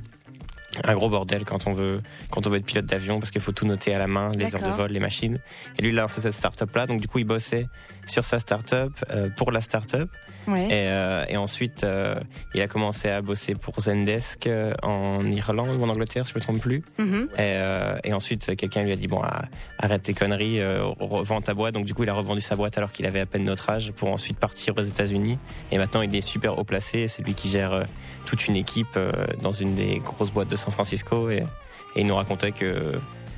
un 0.84 0.93
gros 0.93 1.10
bordel 1.10 1.43
quand 1.46 1.67
on 1.67 1.74
veut 1.74 2.01
quand 2.29 2.48
on 2.48 2.50
veut 2.50 2.57
être 2.57 2.65
pilote 2.65 2.86
d'avion 2.86 3.19
parce 3.19 3.31
qu'il 3.31 3.41
faut 3.41 3.51
tout 3.51 3.65
noter 3.65 3.93
à 3.93 4.00
la 4.00 4.07
main 4.07 4.31
les 4.34 4.55
heures 4.55 4.62
de 4.62 4.69
vol 4.69 4.91
les 4.91 5.00
machines. 5.00 5.39
Et 5.77 5.81
lui 5.81 5.89
il 5.89 6.00
a 6.00 6.03
lancé 6.03 6.22
cette 6.22 6.34
start-up 6.34 6.75
là 6.75 6.86
donc 6.86 7.01
du 7.01 7.07
coup 7.07 7.19
il 7.19 7.25
bossait 7.25 7.67
sur 8.08 8.26
sa 8.26 8.40
start-up 8.40 8.92
euh, 9.12 9.30
pour 9.36 9.52
la 9.52 9.62
start-up. 9.62 10.10
Ouais. 10.48 10.64
et, 10.68 10.70
euh, 10.88 11.26
et 11.28 11.36
ensuite 11.36 11.84
euh, 11.84 12.16
il 12.56 12.62
a 12.62 12.68
commencé 12.70 13.10
à 13.10 13.22
bosser 13.22 13.54
pour 13.54 13.82
Zendesk 13.82 14.48
euh, 14.48 14.74
en 14.82 15.30
Irlande 15.30 15.78
ou 15.78 15.84
en 15.84 15.90
Angleterre 15.90 16.26
si 16.26 16.32
je 16.32 16.38
me 16.38 16.42
trompe 16.42 16.62
plus. 16.62 16.84
Mhm. 16.98 17.28
et, 17.34 17.40
euh, 17.40 17.98
et 18.06 18.14
ensuite 18.14 18.56
quelqu'un 18.56 18.84
lui 18.84 18.94
a 18.94 18.96
dit 18.96 19.08
bon 19.10 19.20
ah, 19.22 19.42
arrête 19.78 20.04
tes 20.04 20.14
conneries 20.14 20.62
euh, 20.62 20.86
revends 21.00 21.42
ta 21.42 21.54
boîte. 21.54 21.74
Donc 21.74 21.84
du 21.86 21.94
coup 21.94 22.04
il 22.04 22.10
a 22.10 22.14
revendu 22.14 22.40
sa 22.40 22.56
boîte 22.56 22.78
alors 22.78 22.94
qu'il 22.94 23.06
avait 23.06 23.20
à 23.20 23.26
peine 23.26 23.44
notre 23.44 23.70
âge 23.70 23.92
pour 23.92 24.10
ensuite 24.10 24.40
partir 24.40 24.78
aux 24.78 24.84
États-Unis. 24.84 25.38
Et 25.72 25.78
maintenant 25.78 26.02
il 26.02 26.16
est 26.16 26.22
super 26.22 26.58
haut 26.58 26.64
placé. 26.64 27.10
C'est 27.10 27.24
lui 27.24 27.34
qui 27.34 27.50
gère 27.50 27.86
toute 28.26 28.48
une 28.48 28.56
équipe 28.56 28.96
euh, 28.96 29.12
dans 29.42 29.52
une 29.52 29.76
des 29.76 30.00
grosses 30.00 30.32
boîtes 30.32 30.50
de 30.50 30.56
San 30.56 30.72
Francisco. 30.72 31.30
Et, 31.30 31.44
et 31.96 32.02
il 32.02 32.08
nous 32.08 32.16
racontait 32.16 32.54
que 32.54 32.94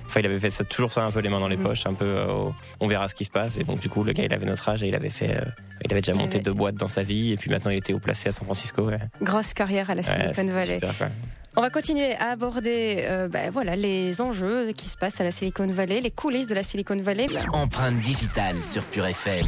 enfin 0.09 0.19
il 0.21 0.25
avait 0.25 0.39
fait 0.39 0.49
ça, 0.49 0.63
toujours 0.63 0.91
ça 0.91 1.03
un 1.05 1.11
peu 1.11 1.19
les 1.19 1.29
mains 1.29 1.39
dans 1.39 1.47
les 1.47 1.55
Mhm. 1.57 1.63
poches 1.63 1.85
un 1.85 1.93
peu 1.93 2.05
euh, 2.05 2.27
au- 2.27 2.55
on 2.79 2.87
verra 2.87 3.07
ce 3.07 3.15
qui 3.15 3.25
se 3.25 3.29
passe 3.29 3.57
et 3.57 3.63
donc 3.63 3.79
du 3.79 3.89
coup 3.89 4.03
le 4.03 4.11
gars 4.13 4.23
il 4.25 4.33
avait 4.33 4.45
notre 4.45 4.67
âge 4.67 4.83
et 4.83 4.87
il 4.87 4.95
avait 4.95 5.09
fait 5.09 5.37
euh, 5.37 5.41
il 5.85 5.91
avait 5.91 6.01
déjà 6.01 6.13
monté 6.15 6.39
deux 6.39 6.51
boîtes 6.53 6.75
dans 6.75 6.87
sa 6.87 7.03
vie 7.03 7.31
et 7.31 7.37
puis 7.37 7.49
maintenant 7.51 7.71
il 7.71 7.77
était 7.77 7.93
haut 7.93 7.99
placé 7.99 8.29
à 8.29 8.31
San 8.31 8.45
Francisco 8.45 8.83
ouais. 8.83 8.97
Grosse 9.21 9.53
carrière 9.53 9.89
à 9.89 9.95
la 9.95 10.03
Silicon 10.03 10.51
Valley. 10.51 10.79
super. 10.81 11.11
On 11.59 11.61
va 11.61 11.69
continuer 11.69 12.15
à 12.15 12.29
aborder 12.29 13.03
euh, 13.05 13.27
ben 13.27 13.51
voilà, 13.51 13.75
les 13.75 14.21
enjeux 14.21 14.71
qui 14.71 14.87
se 14.87 14.95
passent 14.95 15.19
à 15.19 15.25
la 15.25 15.31
Silicon 15.31 15.67
Valley, 15.67 15.99
les 15.99 16.09
coulisses 16.09 16.47
de 16.47 16.55
la 16.55 16.63
Silicon 16.63 16.95
Valley. 16.95 17.25
Empreinte 17.51 17.99
digitale 17.99 18.63
sur 18.63 18.81
Pure 18.81 19.07
FM. 19.07 19.45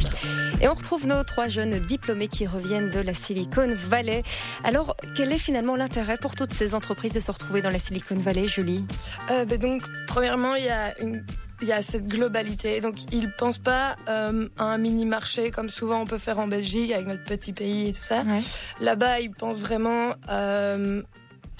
Et 0.60 0.68
on 0.68 0.74
retrouve 0.74 1.06
nos 1.06 1.24
trois 1.24 1.48
jeunes 1.48 1.78
diplômés 1.78 2.28
qui 2.28 2.46
reviennent 2.46 2.90
de 2.90 3.00
la 3.00 3.14
Silicon 3.14 3.72
Valley. 3.74 4.24
Alors, 4.62 4.94
quel 5.16 5.32
est 5.32 5.38
finalement 5.38 5.74
l'intérêt 5.74 6.18
pour 6.18 6.34
toutes 6.34 6.52
ces 6.52 6.74
entreprises 6.74 7.12
de 7.12 7.20
se 7.20 7.32
retrouver 7.32 7.62
dans 7.62 7.70
la 7.70 7.78
Silicon 7.78 8.16
Valley, 8.16 8.46
Julie? 8.46 8.84
Euh, 9.30 9.46
ben 9.46 9.56
donc, 9.56 9.80
premièrement, 10.06 10.54
il 10.54 10.66
y 10.66 10.68
a 10.68 10.94
une 11.00 11.24
il 11.62 11.68
y 11.68 11.72
a 11.72 11.80
cette 11.80 12.06
globalité. 12.06 12.80
Donc, 12.80 13.10
ils 13.12 13.30
pensent 13.30 13.58
pas 13.58 13.96
euh, 14.08 14.48
à 14.58 14.64
un 14.64 14.78
mini 14.78 15.06
marché 15.06 15.50
comme 15.50 15.68
souvent 15.68 16.00
on 16.00 16.06
peut 16.06 16.18
faire 16.18 16.38
en 16.38 16.48
Belgique 16.48 16.92
avec 16.92 17.06
notre 17.06 17.24
petit 17.24 17.52
pays 17.52 17.90
et 17.90 17.92
tout 17.92 18.02
ça. 18.02 18.22
Ouais. 18.22 18.40
Là-bas, 18.80 19.20
ils 19.20 19.30
pensent 19.30 19.60
vraiment 19.60 20.14
euh, 20.28 21.02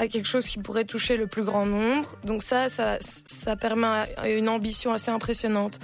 à 0.03 0.09
quelque 0.09 0.27
chose 0.27 0.47
qui 0.47 0.59
pourrait 0.59 0.85
toucher 0.85 1.17
le 1.17 1.29
plus 1.29 1.45
grand 1.45 1.65
nombre. 1.65 2.17
Donc 2.25 2.43
ça, 2.43 2.69
ça, 2.69 2.99
ça 3.01 3.55
permet 3.55 4.13
une 4.27 4.49
ambition 4.49 4.93
assez 4.93 5.13
impressionnante. 5.13 5.79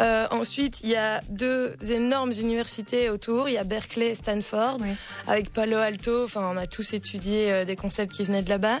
Euh, 0.00 0.26
ensuite, 0.32 0.80
il 0.82 0.90
y 0.90 0.96
a 0.96 1.20
deux 1.28 1.76
énormes 1.88 2.32
universités 2.32 3.08
autour. 3.08 3.48
Il 3.48 3.52
y 3.52 3.58
a 3.58 3.64
Berkeley 3.64 4.10
et 4.10 4.14
Stanford, 4.16 4.78
avec 5.28 5.52
Palo 5.52 5.76
Alto. 5.76 6.24
Enfin, 6.24 6.50
on 6.52 6.56
a 6.56 6.66
tous 6.66 6.92
étudié 6.92 7.52
euh, 7.52 7.64
des 7.64 7.76
concepts 7.76 8.12
qui 8.12 8.24
venaient 8.24 8.42
de 8.42 8.50
là-bas. 8.50 8.80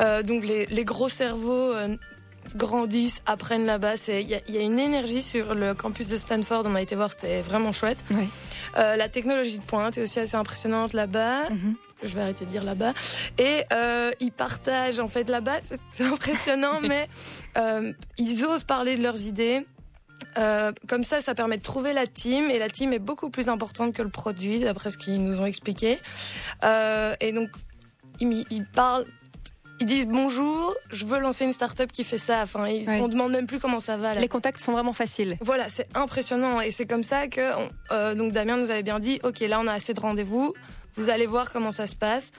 Euh, 0.00 0.22
donc 0.22 0.44
les, 0.44 0.66
les 0.66 0.84
gros 0.84 1.08
cerveaux 1.08 1.72
euh, 1.72 1.96
grandissent, 2.56 3.22
apprennent 3.26 3.66
là-bas. 3.66 3.94
Il 4.08 4.28
y, 4.28 4.34
a- 4.34 4.40
il 4.48 4.54
y 4.54 4.58
a 4.58 4.62
une 4.62 4.78
énergie 4.78 5.22
sur 5.22 5.54
le 5.54 5.74
campus 5.74 6.08
de 6.08 6.16
Stanford. 6.16 6.64
On 6.66 6.74
a 6.74 6.82
été 6.82 6.94
voir, 6.94 7.10
c'était 7.10 7.40
vraiment 7.42 7.72
chouette. 7.72 8.04
Euh, 8.76 8.96
la 8.96 9.08
technologie 9.08 9.58
de 9.58 9.64
pointe 9.64 9.96
est 9.98 10.02
aussi 10.02 10.20
assez 10.20 10.36
impressionnante 10.36 10.92
là-bas. 10.92 11.50
Mhm. 11.50 11.74
Je 12.02 12.14
vais 12.14 12.22
arrêter 12.22 12.44
de 12.44 12.50
dire 12.50 12.64
là-bas. 12.64 12.94
Et 13.38 13.62
euh, 13.72 14.10
ils 14.20 14.32
partagent 14.32 14.98
en 14.98 15.06
fait 15.08 15.28
là-bas. 15.30 15.58
C'est 15.62 15.78
c'est 15.92 16.04
impressionnant, 16.04 16.80
mais 16.82 17.08
euh, 17.56 17.92
ils 18.18 18.44
osent 18.44 18.64
parler 18.64 18.96
de 18.96 19.02
leurs 19.02 19.22
idées. 19.22 19.64
Comme 20.88 21.04
ça, 21.04 21.20
ça 21.20 21.34
permet 21.34 21.58
de 21.58 21.62
trouver 21.62 21.92
la 21.92 22.06
team 22.06 22.48
et 22.50 22.58
la 22.58 22.68
team 22.70 22.92
est 22.92 22.98
beaucoup 22.98 23.28
plus 23.30 23.48
importante 23.48 23.92
que 23.94 24.02
le 24.02 24.08
produit, 24.08 24.60
d'après 24.60 24.90
ce 24.90 24.96
qu'ils 24.98 25.22
nous 25.22 25.40
ont 25.42 25.46
expliqué. 25.46 25.98
Et 26.64 27.32
donc, 27.32 27.50
ils, 28.20 28.44
ils 28.50 28.64
parlent, 28.64 29.04
ils 29.82 29.86
disent 29.86 30.06
bonjour, 30.06 30.74
je 30.90 31.04
veux 31.04 31.18
lancer 31.18 31.44
une 31.44 31.52
start-up 31.52 31.90
qui 31.92 32.04
fait 32.04 32.18
ça. 32.18 32.42
Enfin, 32.42 32.66
ils, 32.68 32.88
Ouais. 32.88 33.00
on 33.00 33.08
demande 33.08 33.32
même 33.32 33.46
plus 33.46 33.58
comment 33.58 33.80
ça 33.80 33.96
va. 33.96 34.14
là. 34.14 34.20
Les 34.20 34.28
contacts 34.28 34.60
sont 34.60 34.72
vraiment 34.72 34.92
faciles. 34.92 35.36
Voilà, 35.40 35.68
c'est 35.68 35.88
impressionnant 35.96 36.60
et 36.60 36.70
c'est 36.70 36.86
comme 36.86 37.02
ça 37.02 37.26
que 37.28 37.56
on- 37.58 37.70
euh, 37.90 38.14
donc 38.14 38.32
Damien 38.32 38.56
nous 38.56 38.70
avait 38.70 38.82
bien 38.82 38.98
dit, 39.00 39.18
ok, 39.24 39.40
là 39.40 39.60
on 39.60 39.66
a 39.66 39.72
assez 39.72 39.92
de 39.94 40.00
rendez-vous, 40.00 40.54
vous 40.94 41.10
allez 41.10 41.26
voir 41.26 41.50
comment 41.52 41.70
ça 41.70 41.86
se 41.86 41.96
passe 41.96 42.32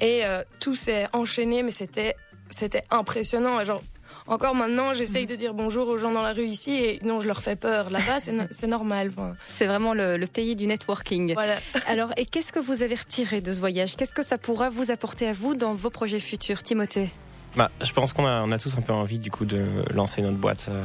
et 0.00 0.24
euh, 0.24 0.42
tout 0.60 0.74
s'est 0.74 1.06
enchaîné, 1.12 1.62
mais 1.62 1.70
c'était 1.70 2.14
c'était 2.48 2.84
impressionnant. 2.90 3.62
Genre 3.64 3.82
encore 4.26 4.54
maintenant, 4.54 4.92
j'essaye 4.94 5.26
de 5.26 5.34
dire 5.36 5.54
bonjour 5.54 5.88
aux 5.88 5.98
gens 5.98 6.10
dans 6.10 6.22
la 6.22 6.32
rue 6.32 6.44
ici 6.46 6.72
et 6.76 7.00
non, 7.04 7.20
je 7.20 7.26
leur 7.26 7.40
fais 7.42 7.56
peur. 7.56 7.90
Là-bas, 7.90 8.20
c'est 8.20 8.32
no- 8.32 8.44
c'est 8.50 8.66
normal. 8.66 9.10
Enfin, 9.16 9.34
C'est 9.48 9.66
vraiment 9.66 9.94
le, 9.94 10.16
le 10.16 10.26
pays 10.26 10.56
du 10.56 10.66
networking. 10.66 11.34
voilà. 11.34 11.56
Alors, 11.86 12.10
et 12.16 12.26
qu'est-ce 12.26 12.52
que 12.52 12.58
vous 12.60 12.82
avez 12.82 12.94
retiré 12.94 13.40
de 13.40 13.52
ce 13.52 13.60
voyage? 13.60 13.96
Qu'est-ce 13.96 14.14
que 14.14 14.24
ça 14.24 14.38
pourra 14.38 14.68
vous 14.68 14.90
apporter 14.90 15.28
à 15.28 15.32
vous 15.32 15.54
dans 15.54 15.74
vos 15.74 15.90
projets 15.90 16.18
futurs, 16.20 16.62
Timothée? 16.62 17.10
Bah, 17.56 17.70
je 17.82 17.92
pense 17.92 18.12
qu'on 18.12 18.26
a, 18.26 18.42
on 18.42 18.52
a 18.52 18.58
tous 18.58 18.76
un 18.76 18.82
peu 18.82 18.92
envie 18.92 19.18
du 19.18 19.30
coup 19.30 19.44
de 19.46 19.64
lancer 19.94 20.20
notre 20.22 20.36
boîte 20.36 20.66
euh, 20.70 20.82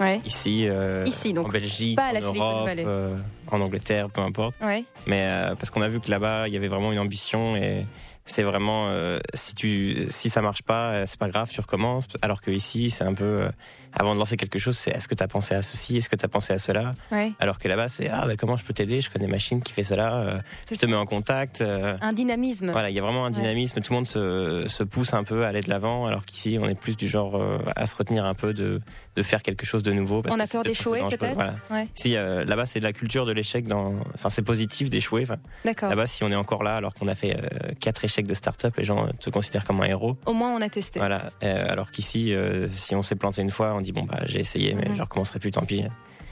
Ouais. 0.00 0.20
ici, 0.24 0.66
euh, 0.68 1.04
Ici, 1.06 1.32
donc, 1.32 1.46
en 1.46 1.50
Belgique, 1.50 1.96
pas 1.96 2.06
à 2.06 2.12
la 2.12 2.28
en 2.28 2.34
Europe, 2.34 2.68
euh, 2.78 3.16
en 3.50 3.60
Angleterre, 3.60 4.10
peu 4.10 4.20
importe. 4.20 4.54
Ouais. 4.62 4.84
Mais 5.06 5.22
euh, 5.22 5.54
parce 5.54 5.70
qu'on 5.70 5.82
a 5.82 5.88
vu 5.88 6.00
que 6.00 6.10
là-bas, 6.10 6.48
il 6.48 6.54
y 6.54 6.56
avait 6.56 6.68
vraiment 6.68 6.92
une 6.92 6.98
ambition 6.98 7.56
et 7.56 7.86
c'est 8.26 8.42
vraiment 8.42 8.88
si 9.34 9.54
tu 9.54 10.06
si 10.08 10.30
ça 10.30 10.40
marche 10.40 10.62
pas, 10.62 11.04
c'est 11.04 11.18
pas 11.18 11.28
grave, 11.28 11.50
tu 11.50 11.60
recommences. 11.60 12.06
Alors 12.22 12.40
que 12.40 12.50
ici, 12.50 12.88
c'est 12.88 13.04
un 13.04 13.12
peu 13.12 13.46
avant 13.92 14.14
de 14.14 14.18
lancer 14.18 14.38
quelque 14.38 14.58
chose, 14.58 14.78
c'est 14.78 14.90
est-ce 14.92 15.06
que 15.06 15.14
tu 15.14 15.22
as 15.22 15.28
pensé 15.28 15.54
à 15.54 15.60
ceci, 15.60 15.98
est-ce 15.98 16.08
que 16.08 16.16
tu 16.16 16.24
as 16.24 16.28
pensé 16.28 16.54
à 16.54 16.58
cela? 16.58 16.94
Ouais. 17.12 17.32
Alors 17.38 17.58
que 17.58 17.68
là-bas, 17.68 17.90
c'est 17.90 18.08
ah 18.08 18.24
bah, 18.26 18.34
comment 18.36 18.56
je 18.56 18.64
peux 18.64 18.72
t'aider, 18.72 19.02
je 19.02 19.10
connais 19.10 19.26
machine 19.26 19.62
qui 19.62 19.74
fait 19.74 19.84
cela, 19.84 20.40
je 20.70 20.76
te 20.76 20.86
mets 20.86 20.96
en 20.96 21.04
contact. 21.04 21.60
un 21.60 22.12
dynamisme. 22.14 22.70
voilà, 22.70 22.88
il 22.88 22.96
y 22.96 22.98
a 22.98 23.02
vraiment 23.02 23.26
un 23.26 23.30
dynamisme, 23.30 23.82
tout 23.82 23.92
le 23.92 23.96
monde 23.96 24.06
se, 24.06 24.64
se 24.68 24.82
pousse 24.82 25.12
un 25.12 25.22
peu 25.22 25.44
à 25.44 25.48
aller 25.48 25.60
de 25.60 25.68
l'avant, 25.68 26.06
alors 26.06 26.24
qu'ici, 26.24 26.58
on 26.58 26.66
est 26.66 26.74
plus 26.74 26.96
du 26.96 27.06
genre 27.06 27.38
à 27.76 27.84
se 27.84 27.94
retenir 27.94 28.24
un 28.24 28.34
peu 28.34 28.54
de, 28.54 28.80
de 29.16 29.22
faire 29.22 29.42
quelque 29.42 29.64
chose 29.64 29.82
de 29.82 29.92
nouveau. 29.92 30.22
parce 30.22 30.34
On 30.34 30.40
a 30.40 30.46
peur 30.46 30.62
d'échouer, 30.64 31.00
peut-être 31.08 31.34
Voilà. 31.34 31.54
Ouais. 31.70 31.88
Si 31.94 32.16
euh, 32.16 32.44
là-bas, 32.44 32.66
c'est 32.66 32.80
de 32.80 32.84
la 32.84 32.92
culture 32.92 33.26
de 33.26 33.32
l'échec, 33.32 33.66
dans... 33.66 33.94
enfin, 34.14 34.30
c'est 34.30 34.42
positif 34.42 34.90
d'échouer. 34.90 35.24
D'accord. 35.64 35.88
Là-bas, 35.88 36.06
si 36.06 36.24
on 36.24 36.32
est 36.32 36.36
encore 36.36 36.62
là, 36.64 36.76
alors 36.76 36.94
qu'on 36.94 37.06
a 37.08 37.14
fait 37.14 37.36
euh, 37.36 37.70
quatre 37.80 38.04
échecs 38.04 38.26
de 38.26 38.34
start-up, 38.34 38.74
les 38.76 38.84
gens 38.84 39.06
euh, 39.06 39.10
te 39.20 39.30
considèrent 39.30 39.64
comme 39.64 39.80
un 39.80 39.86
héros. 39.86 40.16
Au 40.26 40.32
moins, 40.32 40.52
on 40.52 40.60
a 40.60 40.68
testé. 40.68 40.98
Voilà. 40.98 41.30
Euh, 41.42 41.66
alors 41.70 41.90
qu'ici, 41.90 42.34
si 42.70 42.94
on 42.96 43.02
s'est 43.02 43.14
planté 43.16 43.42
une 43.42 43.50
fois, 43.50 43.74
on 43.74 43.80
dit 43.80 43.92
bon 43.92 44.02
bah 44.02 44.20
j'ai 44.26 44.40
essayé, 44.40 44.74
mais 44.74 44.88
Mhm. 44.88 44.96
je 44.96 45.02
recommencerai 45.02 45.38
plus, 45.38 45.50
tant 45.52 45.62
pis. 45.64 45.84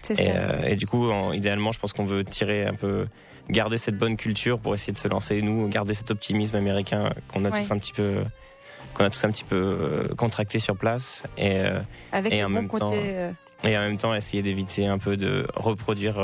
C'est 0.02 0.16
ça. 0.16 0.22
Et, 0.66 0.72
et 0.72 0.76
du 0.76 0.86
coup, 0.86 1.10
en- 1.10 1.32
idéalement, 1.32 1.70
je 1.72 1.78
pense 1.78 1.92
qu'on 1.92 2.04
veut 2.04 2.24
tirer 2.24 2.66
un 2.66 2.74
peu, 2.74 3.06
garder 3.48 3.76
cette 3.76 3.96
bonne 3.96 4.16
culture 4.16 4.58
pour 4.58 4.74
essayer 4.74 4.92
de 4.92 4.98
se 4.98 5.06
lancer, 5.08 5.40
nous, 5.42 5.68
garder 5.68 5.94
cet 5.94 6.10
optimisme 6.10 6.56
américain 6.56 7.12
qu'on 7.28 7.44
a 7.44 7.50
Ouais. 7.50 7.60
tous 7.60 7.70
un 7.70 7.78
petit 7.78 7.92
peu, 7.92 8.24
qu'on 8.94 9.04
a 9.04 9.10
tous 9.10 9.24
un 9.24 9.30
petit 9.30 9.44
peu 9.44 9.56
euh, 9.56 10.14
contracté 10.14 10.58
sur 10.58 10.76
place, 10.76 11.22
et, 11.36 11.56
euh, 11.58 11.80
Avec 12.12 12.32
et 12.32 12.38
le 12.38 12.44
en 12.46 12.48
bon 12.48 12.54
même 12.54 12.68
côté. 12.68 12.80
temps, 12.80 12.92
euh, 12.94 13.32
et 13.64 13.76
en 13.76 13.80
même 13.80 13.96
temps 13.96 14.14
essayer 14.14 14.42
d'éviter 14.42 14.86
un 14.86 14.98
peu 14.98 15.16
de 15.16 15.46
reproduire 15.54 16.16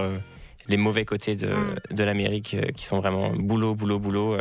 les 0.68 0.76
mauvais 0.76 1.04
côtés 1.04 1.34
de, 1.36 1.48
Mm. 1.48 1.94
de 1.94 2.04
l'Amérique, 2.04 2.56
qui 2.76 2.84
sont 2.84 2.98
vraiment 2.98 3.30
boulot, 3.30 3.74
boulot, 3.74 3.98
boulot. 3.98 4.36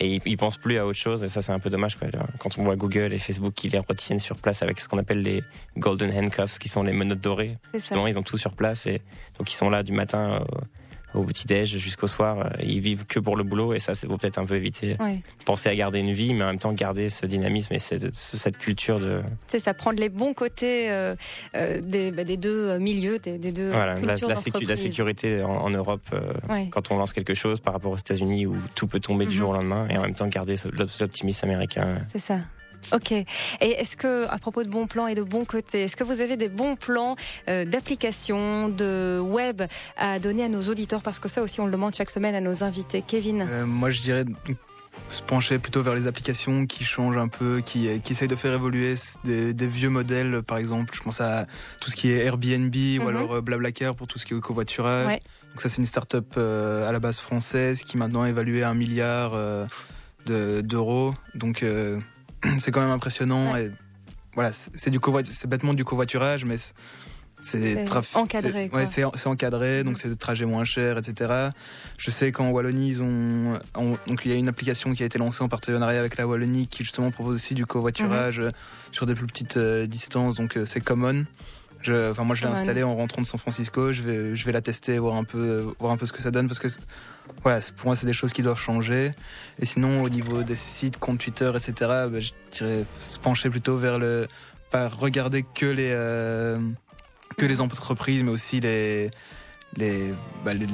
et 0.00 0.20
ils, 0.24 0.36
pensent 0.36 0.56
plus 0.56 0.78
à 0.78 0.86
autre 0.86 0.98
chose, 0.98 1.22
et 1.24 1.28
ça 1.28 1.42
c'est 1.42 1.52
un 1.52 1.58
peu 1.58 1.68
dommage. 1.68 1.96
Quoi. 1.96 2.08
Quand 2.38 2.58
on 2.58 2.64
voit 2.64 2.76
Google 2.76 3.12
et 3.12 3.18
Facebook 3.18 3.52
qui 3.54 3.68
les 3.68 3.78
retiennent 3.78 4.20
sur 4.20 4.36
place 4.36 4.62
avec 4.62 4.80
ce 4.80 4.88
qu'on 4.88 4.98
appelle 4.98 5.22
les 5.22 5.42
golden 5.76 6.10
handcuffs, 6.16 6.58
qui 6.58 6.68
sont 6.68 6.82
les 6.82 6.92
menottes 6.92 7.20
dorées. 7.20 7.58
Justement, 7.74 8.06
ils 8.06 8.18
ont 8.18 8.22
tout 8.22 8.38
sur 8.38 8.54
place 8.54 8.86
et 8.86 9.02
donc 9.38 9.52
ils 9.52 9.56
sont 9.56 9.68
là 9.68 9.82
du 9.82 9.92
matin 9.92 10.42
au, 11.14 11.22
petit-déj 11.24 11.76
jusqu'au 11.76 12.06
soir. 12.06 12.38
euh, 12.38 12.48
Ils 12.62 12.80
vivent 12.80 13.06
que 13.06 13.18
pour 13.20 13.36
le 13.36 13.44
boulot 13.44 13.74
et 13.74 13.78
ça, 13.80 13.94
c'est 13.94 14.06
peut-être 14.08 14.38
un 14.38 14.44
peu 14.46 14.56
éviter. 14.56 14.96
Ouais. 15.00 15.20
Penser 15.44 15.68
à 15.68 15.74
garder 15.74 15.98
une 16.00 16.12
vie, 16.12 16.34
mais 16.34 16.44
en 16.44 16.48
même 16.48 16.58
temps 16.58 16.72
garder 16.72 17.08
ce 17.08 17.26
dynamisme 17.26 17.74
et 17.74 17.78
cette, 17.78 18.14
cette 18.14 18.58
culture 18.58 19.00
de 19.00 19.22
C'est 19.46 19.58
ça, 19.58 19.74
prendre 19.74 19.98
les 20.00 20.08
bons 20.08 20.34
côtés 20.34 20.90
euh, 20.90 21.14
euh, 21.54 21.80
des, 21.80 22.10
bah, 22.12 22.24
des 22.24 22.36
deux 22.36 22.68
euh, 22.70 22.78
milieux, 22.78 23.18
des, 23.18 23.38
des 23.38 23.52
deux 23.52 23.70
voilà, 23.70 23.94
la, 23.94 24.00
cultures 24.00 24.28
la, 24.28 24.34
sécu- 24.34 24.46
la 24.52 24.60
d'entreprise. 24.60 24.82
sécurité 24.82 25.42
en, 25.42 25.50
en 25.50 25.70
Europe 25.70 26.02
euh, 26.12 26.20
Ouais. 26.48 26.68
quand 26.70 26.90
on 26.90 26.96
lance 26.96 27.12
quelque 27.12 27.34
chose 27.34 27.60
par 27.60 27.72
rapport 27.74 27.92
aux 27.92 27.96
États-Unis 27.96 28.46
où 28.46 28.56
tout 28.74 28.86
peut 28.86 29.00
tomber 29.00 29.24
du 29.26 29.32
Mhm. 29.34 29.38
jour 29.38 29.50
au 29.50 29.52
lendemain 29.54 29.86
et 29.88 29.96
en 29.98 30.02
même 30.02 30.14
temps 30.14 30.26
garder 30.28 30.54
l'optimisme 31.00 31.44
américain. 31.46 31.98
C'est 32.12 32.18
ça. 32.18 32.38
Ok. 32.92 33.12
Et 33.12 33.26
est-ce 33.60 33.96
que, 33.96 34.26
à 34.28 34.38
propos 34.38 34.62
de 34.62 34.68
bons 34.68 34.86
plans 34.86 35.06
et 35.06 35.14
de 35.14 35.22
bons 35.22 35.44
côtés, 35.44 35.82
est-ce 35.84 35.96
que 35.96 36.04
vous 36.04 36.20
avez 36.20 36.36
des 36.36 36.48
bons 36.48 36.76
plans 36.76 37.16
euh, 37.48 37.64
d'application, 37.64 38.68
de 38.68 39.18
web 39.22 39.62
à 39.96 40.18
donner 40.18 40.44
à 40.44 40.48
nos 40.48 40.62
auditeurs? 40.68 41.02
Parce 41.02 41.18
que 41.18 41.28
ça 41.28 41.42
aussi, 41.42 41.60
on 41.60 41.66
le 41.66 41.72
demande 41.72 41.94
chaque 41.94 42.10
semaine 42.10 42.34
à 42.34 42.40
nos 42.40 42.62
invités. 42.64 43.02
Kevin 43.06 43.46
Euh, 43.48 43.66
moi, 43.66 43.90
je 43.90 44.00
dirais 44.00 44.24
se 45.08 45.22
pencher 45.22 45.58
plutôt 45.58 45.82
vers 45.82 45.94
les 45.94 46.06
applications 46.06 46.66
qui 46.66 46.84
changent 46.84 47.16
un 47.16 47.28
peu, 47.28 47.60
qui, 47.64 47.88
euh, 47.88 47.98
qui 47.98 48.12
essayent 48.12 48.28
de 48.28 48.34
faire 48.36 48.52
évoluer 48.52 48.94
des, 49.24 49.54
des 49.54 49.66
vieux 49.66 49.88
modèles, 49.88 50.42
par 50.42 50.58
exemple. 50.58 50.94
Je 50.96 51.00
pense 51.02 51.20
à 51.20 51.46
tout 51.80 51.90
ce 51.90 51.96
qui 51.96 52.10
est 52.10 52.24
Airbnb 52.24 52.74
Mhm. 52.74 53.02
ou 53.04 53.08
alors 53.08 53.34
euh, 53.36 53.40
Blablacar 53.40 53.94
pour 53.94 54.06
tout 54.08 54.18
ce 54.18 54.26
qui 54.26 54.34
est 54.34 54.40
covoiturage. 54.40 55.06
Ouais. 55.06 55.20
Donc 55.50 55.60
ça, 55.62 55.68
c'est 55.68 55.78
une 55.78 55.86
start-up 55.86 56.34
euh, 56.36 56.88
à 56.88 56.92
la 56.92 56.98
base 57.00 57.18
française 57.20 57.82
qui 57.82 57.96
maintenant 57.98 58.24
est 58.24 58.30
évaluée 58.30 58.62
à 58.62 58.70
un 58.70 58.74
milliard 58.74 59.32
de- 60.26 60.60
d'euros. 60.60 61.14
Donc 61.34 61.64
c'est 62.58 62.70
quand 62.70 62.80
même 62.80 62.90
impressionnant. 62.90 63.56
Et, 63.56 63.70
voilà, 64.34 64.52
c'est 64.52 64.90
du 64.90 65.00
c'est 65.24 65.48
bêtement 65.48 65.74
du 65.74 65.84
covoiturage, 65.84 66.44
mais 66.44 66.56
c'est- 66.56 66.74
c'est 67.40 68.16
encadré. 68.16 68.70
Ouais, 68.72 68.84
c'est 68.86 69.26
encadré, 69.26 69.82
donc 69.82 69.94
mm. 69.94 69.96
c'est 69.96 70.08
des 70.08 70.16
trajets 70.16 70.44
moins 70.44 70.64
chers, 70.64 70.98
etc. 70.98 71.50
Je 71.98 72.10
sais 72.10 72.32
qu'en 72.32 72.50
Wallonie, 72.50 72.88
ils 72.88 73.02
ont, 73.02 73.58
donc 74.06 74.24
il 74.24 74.30
y 74.30 74.34
a 74.34 74.36
une 74.36 74.48
application 74.48 74.92
qui 74.92 75.02
a 75.02 75.06
été 75.06 75.18
lancée 75.18 75.42
en 75.42 75.48
partenariat 75.48 75.98
avec 75.98 76.16
la 76.16 76.26
Wallonie 76.26 76.66
qui 76.66 76.84
justement 76.84 77.10
propose 77.10 77.36
aussi 77.36 77.54
du 77.54 77.66
covoiturage 77.66 78.40
mm-hmm. 78.40 78.52
sur 78.92 79.06
des 79.06 79.14
plus 79.14 79.26
petites 79.26 79.58
distances, 79.58 80.36
donc 80.36 80.58
c'est 80.66 80.80
Common. 80.80 81.24
Je, 81.82 82.10
enfin, 82.10 82.24
moi, 82.24 82.36
je 82.36 82.44
l'ai 82.44 82.50
installé 82.50 82.82
en 82.82 82.94
rentrant 82.94 83.22
de 83.22 83.26
San 83.26 83.40
Francisco. 83.40 83.92
Je 83.92 84.02
vais, 84.02 84.36
je 84.36 84.46
vais 84.46 84.52
la 84.52 84.60
tester, 84.60 84.98
voir 84.98 85.16
un 85.16 85.24
peu, 85.24 85.66
voir 85.78 85.92
un 85.92 85.96
peu 85.96 86.06
ce 86.06 86.12
que 86.12 86.22
ça 86.22 86.30
donne, 86.30 86.46
parce 86.46 86.58
que, 86.58 86.68
voilà, 87.42 87.60
pour 87.76 87.86
moi, 87.86 87.96
c'est 87.96 88.06
des 88.06 88.12
choses 88.12 88.32
qui 88.32 88.42
doivent 88.42 88.60
changer. 88.60 89.12
Et 89.58 89.66
sinon, 89.66 90.02
au 90.02 90.08
niveau 90.08 90.42
des 90.42 90.56
sites, 90.56 90.98
comptes 90.98 91.20
Twitter, 91.20 91.50
etc., 91.54 91.72
bah, 91.80 92.20
je 92.20 92.32
dirais 92.52 92.84
se 93.02 93.18
pencher 93.18 93.48
plutôt 93.50 93.76
vers 93.76 93.98
le, 93.98 94.28
pas 94.70 94.88
regarder 94.88 95.42
que 95.42 95.66
les, 95.66 95.90
euh, 95.92 96.58
que 97.36 97.46
les 97.46 97.60
entreprises, 97.60 98.22
mais 98.22 98.30
aussi 98.30 98.60
les, 98.60 99.10
les, 99.76 100.14
bah, 100.44 100.54
les 100.54 100.66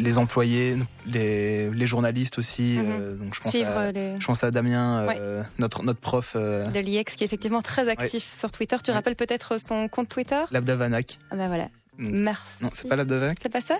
les 0.00 0.18
employés, 0.18 0.76
les, 1.06 1.70
les 1.70 1.86
journalistes 1.86 2.38
aussi. 2.38 2.78
Mhm. 2.78 2.86
Euh, 2.88 3.14
donc 3.16 3.34
je 3.34 3.40
pense, 3.40 3.54
à, 3.54 3.92
je 3.92 4.26
pense 4.26 4.44
à 4.44 4.50
Damien, 4.50 5.06
euh, 5.08 5.42
notre, 5.58 5.82
notre 5.82 6.00
prof. 6.00 6.32
Euh, 6.36 6.68
de 6.68 6.80
l'IEX, 6.80 7.14
qui 7.14 7.24
est 7.24 7.26
effectivement 7.26 7.62
très 7.62 7.88
actif 7.88 8.32
sur 8.32 8.50
Twitter. 8.50 8.76
Tu 8.82 8.90
rappelles 8.90 9.16
peut-être 9.16 9.58
son 9.58 9.88
compte 9.88 10.08
Twitter? 10.08 10.42
L'Abdavanak. 10.50 11.18
Ah 11.30 11.36
ben 11.36 11.48
voilà. 11.48 11.68
Merci. 11.98 12.64
Non, 12.64 12.70
c'est 12.72 12.88
pas 12.88 12.96
l'Abdavanak? 12.96 13.38
C'est 13.42 13.48
pas 13.52 13.60
ça? 13.60 13.76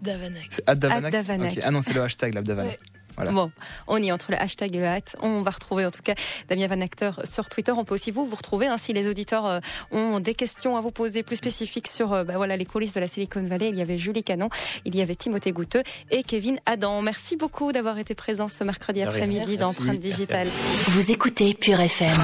Davanac. 0.00 0.46
C'est 0.50 0.64
Davanac. 0.66 1.14
Ah 1.62 1.70
non, 1.70 1.82
c'est 1.82 1.92
le 1.92 2.02
hashtag 2.02 2.34
l'Abdavanak. 2.34 2.78
Bon, 3.26 3.50
on 3.86 4.02
y 4.02 4.08
est 4.08 4.12
entre 4.12 4.30
le 4.30 4.40
hashtag 4.40 4.74
et 4.76 4.78
le 4.78 4.86
hat. 4.86 5.00
On 5.20 5.40
va 5.40 5.50
retrouver 5.50 5.84
en 5.84 5.90
tout 5.90 6.02
cas 6.02 6.14
Damien 6.48 6.66
Van 6.66 6.80
Acteur 6.80 7.20
sur 7.24 7.48
Twitter. 7.48 7.72
On 7.72 7.84
peut 7.84 7.94
aussi 7.94 8.10
vous 8.10 8.26
vous 8.26 8.36
retrouver 8.36 8.66
hein, 8.66 8.78
si 8.78 8.92
les 8.92 9.08
auditeurs 9.08 9.46
euh, 9.46 9.60
ont 9.90 10.20
des 10.20 10.34
questions 10.34 10.76
à 10.76 10.80
vous 10.80 10.90
poser 10.90 11.22
plus 11.22 11.36
spécifiques 11.36 11.88
sur 11.88 12.12
euh, 12.12 12.24
bah, 12.24 12.34
voilà 12.36 12.56
les 12.56 12.64
coulisses 12.64 12.94
de 12.94 13.00
la 13.00 13.06
Silicon 13.06 13.42
Valley. 13.42 13.68
Il 13.70 13.76
y 13.76 13.82
avait 13.82 13.98
Julie 13.98 14.24
Canon, 14.24 14.48
il 14.84 14.96
y 14.96 15.02
avait 15.02 15.14
Timothée 15.14 15.52
Gouteux 15.52 15.82
et 16.10 16.22
Kevin 16.22 16.58
Adam. 16.66 17.02
Merci 17.02 17.36
beaucoup 17.36 17.72
d'avoir 17.72 17.98
été 17.98 18.14
présent 18.14 18.48
ce 18.48 18.64
mercredi 18.64 19.02
après-midi 19.02 19.58
dans 19.58 19.68
Empreinte 19.68 19.98
Digitale. 19.98 20.48
Vous 20.88 21.10
écoutez 21.10 21.54
Pure 21.54 21.80
FM. 21.80 22.16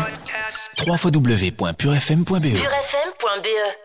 www.purefm.be. 0.87 2.55
Purefm.be 2.55 3.84